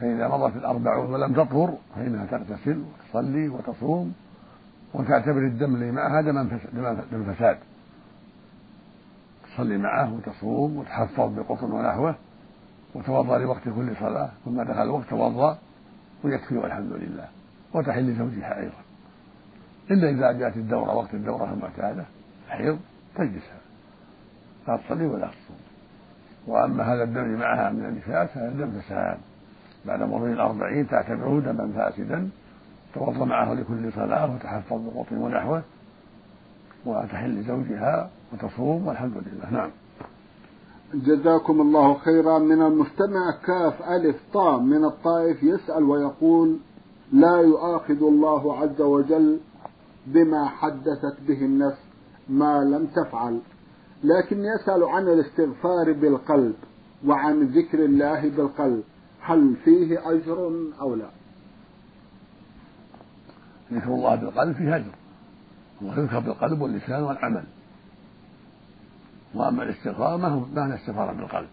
فإذا 0.00 0.28
مضت 0.28 0.56
الأربعون 0.56 1.12
ولم 1.12 1.32
تطهر 1.32 1.74
فإنها 1.94 2.26
تغتسل 2.26 2.82
وتصلي 2.82 3.48
وتصوم 3.48 4.14
وتعتبر 4.94 5.38
الدم 5.38 5.74
اللي 5.74 5.92
معها 5.92 6.20
دم 6.20 7.34
فساد 7.34 7.58
تصلي 9.54 9.78
معه 9.78 10.14
وتصوم 10.14 10.76
وتحفظ 10.76 11.38
بقطن 11.38 11.72
ونحوه 11.72 12.14
وتوضأ 12.94 13.38
لوقت 13.38 13.64
كل 13.64 13.96
صلاة 14.00 14.30
ثم 14.44 14.62
دخل 14.62 14.82
الوقت 14.82 15.10
توضأ 15.10 15.58
ويكفي 16.24 16.56
والحمد 16.56 16.92
لله 16.92 17.28
وتحل 17.74 18.14
زوجها 18.14 18.60
أيضا. 18.60 18.82
إلا 19.90 20.10
إذا 20.10 20.38
جاءت 20.38 20.56
الدورة 20.56 20.94
وقت 20.94 21.14
الدورة 21.14 21.52
المعتادة 21.52 22.04
حيض 22.48 22.78
تجلس 23.14 23.44
لا 24.68 24.76
تصلي 24.76 25.06
ولا 25.06 25.26
تصوم. 25.26 25.60
وأما 26.46 26.94
هذا 26.94 27.02
الدم 27.02 27.38
معها 27.38 27.70
من 27.70 27.84
النفاس 27.84 28.36
هذا 28.36 28.50
دم 28.50 28.80
فساد. 28.80 29.18
بعد 29.86 30.02
مرور 30.02 30.32
الأربعين 30.32 30.88
تعتبره 30.88 31.40
دما 31.40 31.72
فاسدا 31.76 32.28
توضأ 32.94 33.24
معه 33.24 33.54
لكل 33.54 33.92
صلاة 33.92 34.34
وتحفظ 34.34 34.80
بقطن 34.86 35.16
ونحوه 35.16 35.62
وتحل 36.86 37.42
زوجها 37.42 38.10
وتصوم 38.32 38.86
والحمد 38.86 39.12
لله. 39.16 39.50
نعم. 39.50 39.70
جزاكم 40.94 41.60
الله 41.60 41.94
خيرا. 41.94 42.38
من 42.38 42.62
المستمع 42.62 43.30
كاف 43.46 43.82
ألف 43.82 44.16
طاء 44.32 44.60
من 44.60 44.84
الطائف 44.84 45.42
يسأل 45.42 45.82
ويقول 45.82 46.58
لا 47.12 47.36
يؤاخذ 47.36 48.02
الله 48.02 48.58
عز 48.58 48.80
وجل 48.80 49.40
بما 50.06 50.48
حدثت 50.48 51.20
به 51.28 51.44
النفس 51.44 51.80
ما 52.28 52.60
لم 52.64 52.86
تفعل 52.86 53.40
لكن 54.04 54.44
يسأل 54.44 54.84
عن 54.84 55.08
الاستغفار 55.08 55.92
بالقلب 55.92 56.54
وعن 57.06 57.42
ذكر 57.42 57.84
الله 57.84 58.28
بالقلب. 58.28 58.82
هل 59.22 59.56
فيه 59.64 60.10
أجر 60.10 60.52
أو 60.80 60.94
لا؟ 60.94 61.10
ذكر 63.72 63.88
الله 63.88 64.14
بالقلب 64.14 64.56
فيه 64.56 64.76
أجر 64.76 64.94
ويذكر 65.82 66.18
بالقلب 66.18 66.60
واللسان 66.60 67.02
والعمل. 67.02 67.44
وأما 69.34 69.62
الاستغفار 69.62 70.16
ما 70.16 70.28
هو 70.28 70.40
ما 70.40 70.62
هو 70.62 70.66
الاستغفار 70.66 71.12
بالقلب. 71.12 71.48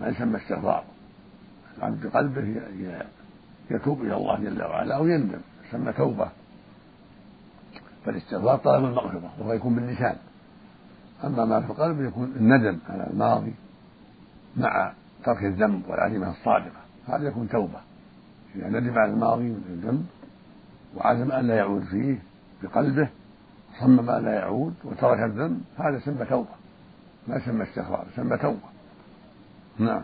ما 0.00 0.08
يسمى 0.08 0.36
استغفار. 0.36 0.84
العبد 1.78 2.06
بقلبه 2.06 2.62
يتوب 3.70 4.02
إلى 4.02 4.16
الله 4.16 4.36
جل 4.36 4.62
وعلا 4.62 4.96
أو 4.96 5.06
يندم. 5.06 5.40
يسمى 5.68 5.92
توبة. 5.92 6.30
فالاستغفار 8.04 8.56
طلب 8.56 8.84
المغفرة 8.84 9.32
وهو 9.38 9.52
يكون 9.52 9.74
باللسان. 9.74 10.16
أما 11.24 11.44
ما 11.44 11.60
في 11.60 11.70
القلب 11.70 12.00
يكون 12.00 12.32
الندم 12.36 12.78
على 12.88 13.06
الماضي 13.10 13.54
مع 14.56 14.92
ترك 15.24 15.44
الذنب 15.44 15.82
والعزيمة 15.88 16.30
الصادقة 16.30 16.80
هذا 17.06 17.28
يكون 17.28 17.48
توبة. 17.48 17.80
إذا 18.56 18.68
ندم 18.68 18.98
على 18.98 19.12
الماضي 19.12 19.44
من 19.44 19.64
الذنب 19.68 20.06
وعزم 20.96 21.32
أن 21.32 21.46
لا 21.46 21.54
يعود 21.54 21.82
فيه 21.82 22.18
بقلبه 22.62 23.08
صمم 23.80 24.10
لا 24.10 24.32
يعود 24.32 24.74
وترك 24.84 25.18
الذنب 25.18 25.60
هذا 25.76 25.98
سمى 25.98 26.24
توبة. 26.24 26.54
ما 27.28 27.38
سمى 27.46 27.62
استغفار 27.62 28.06
سمى 28.16 28.36
توبة. 28.36 28.70
نعم. 29.78 30.02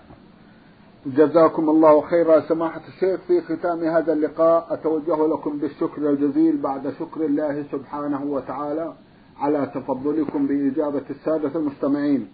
جزاكم 1.06 1.70
الله 1.70 2.00
خيرا. 2.00 2.40
سماحة 2.40 2.80
الشيخ 2.88 3.20
في 3.20 3.40
ختام 3.40 3.84
هذا 3.84 4.12
اللقاء 4.12 4.74
أتوجه 4.74 5.26
لكم 5.26 5.58
بالشكر 5.58 6.10
الجزيل 6.10 6.56
بعد 6.56 6.94
شكر 6.98 7.24
الله 7.24 7.64
سبحانه 7.72 8.22
وتعالى 8.22 8.92
على 9.38 9.66
تفضلكم 9.74 10.46
بإجابة 10.46 11.04
السادة 11.10 11.58
المستمعين. 11.58 12.28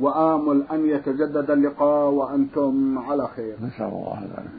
وآمل 0.00 0.62
أن 0.72 0.88
يتجدد 0.88 1.50
اللقاء 1.50 2.10
وأنتم 2.10 2.98
على 2.98 3.28
خير. 3.36 3.56
نسأل 3.62 3.86
الله 3.86 4.20
ذلك 4.22 4.50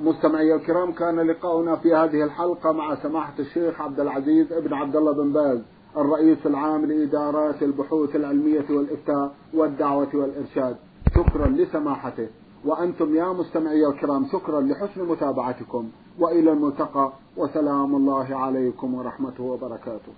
مستمعي 0.00 0.54
الكرام 0.54 0.92
كان 0.92 1.20
لقاؤنا 1.20 1.76
في 1.76 1.94
هذه 1.94 2.24
الحلقة 2.24 2.72
مع 2.72 2.94
سماحة 2.94 3.34
الشيخ 3.38 3.80
عبد 3.80 4.00
العزيز 4.00 4.52
ابن 4.52 4.74
عبد 4.74 4.96
الله 4.96 5.12
بن 5.12 5.32
باز 5.32 5.58
الرئيس 5.96 6.46
العام 6.46 6.84
لإدارات 6.84 7.62
البحوث 7.62 8.16
العلمية 8.16 8.64
والإفتاء 8.70 9.34
والدعوة 9.54 10.08
والإرشاد. 10.14 10.76
شكرا 11.14 11.48
لسماحته. 11.48 12.28
وأنتم 12.64 13.16
يا 13.16 13.32
مستمعي 13.32 13.86
الكرام 13.86 14.26
شكرا 14.32 14.60
لحسن 14.60 15.08
متابعتكم. 15.08 15.88
وإلى 16.18 16.52
الملتقى 16.52 17.12
وسلام 17.36 17.96
الله 17.96 18.36
عليكم 18.36 18.94
ورحمته 18.94 19.44
وبركاته. 19.44 20.12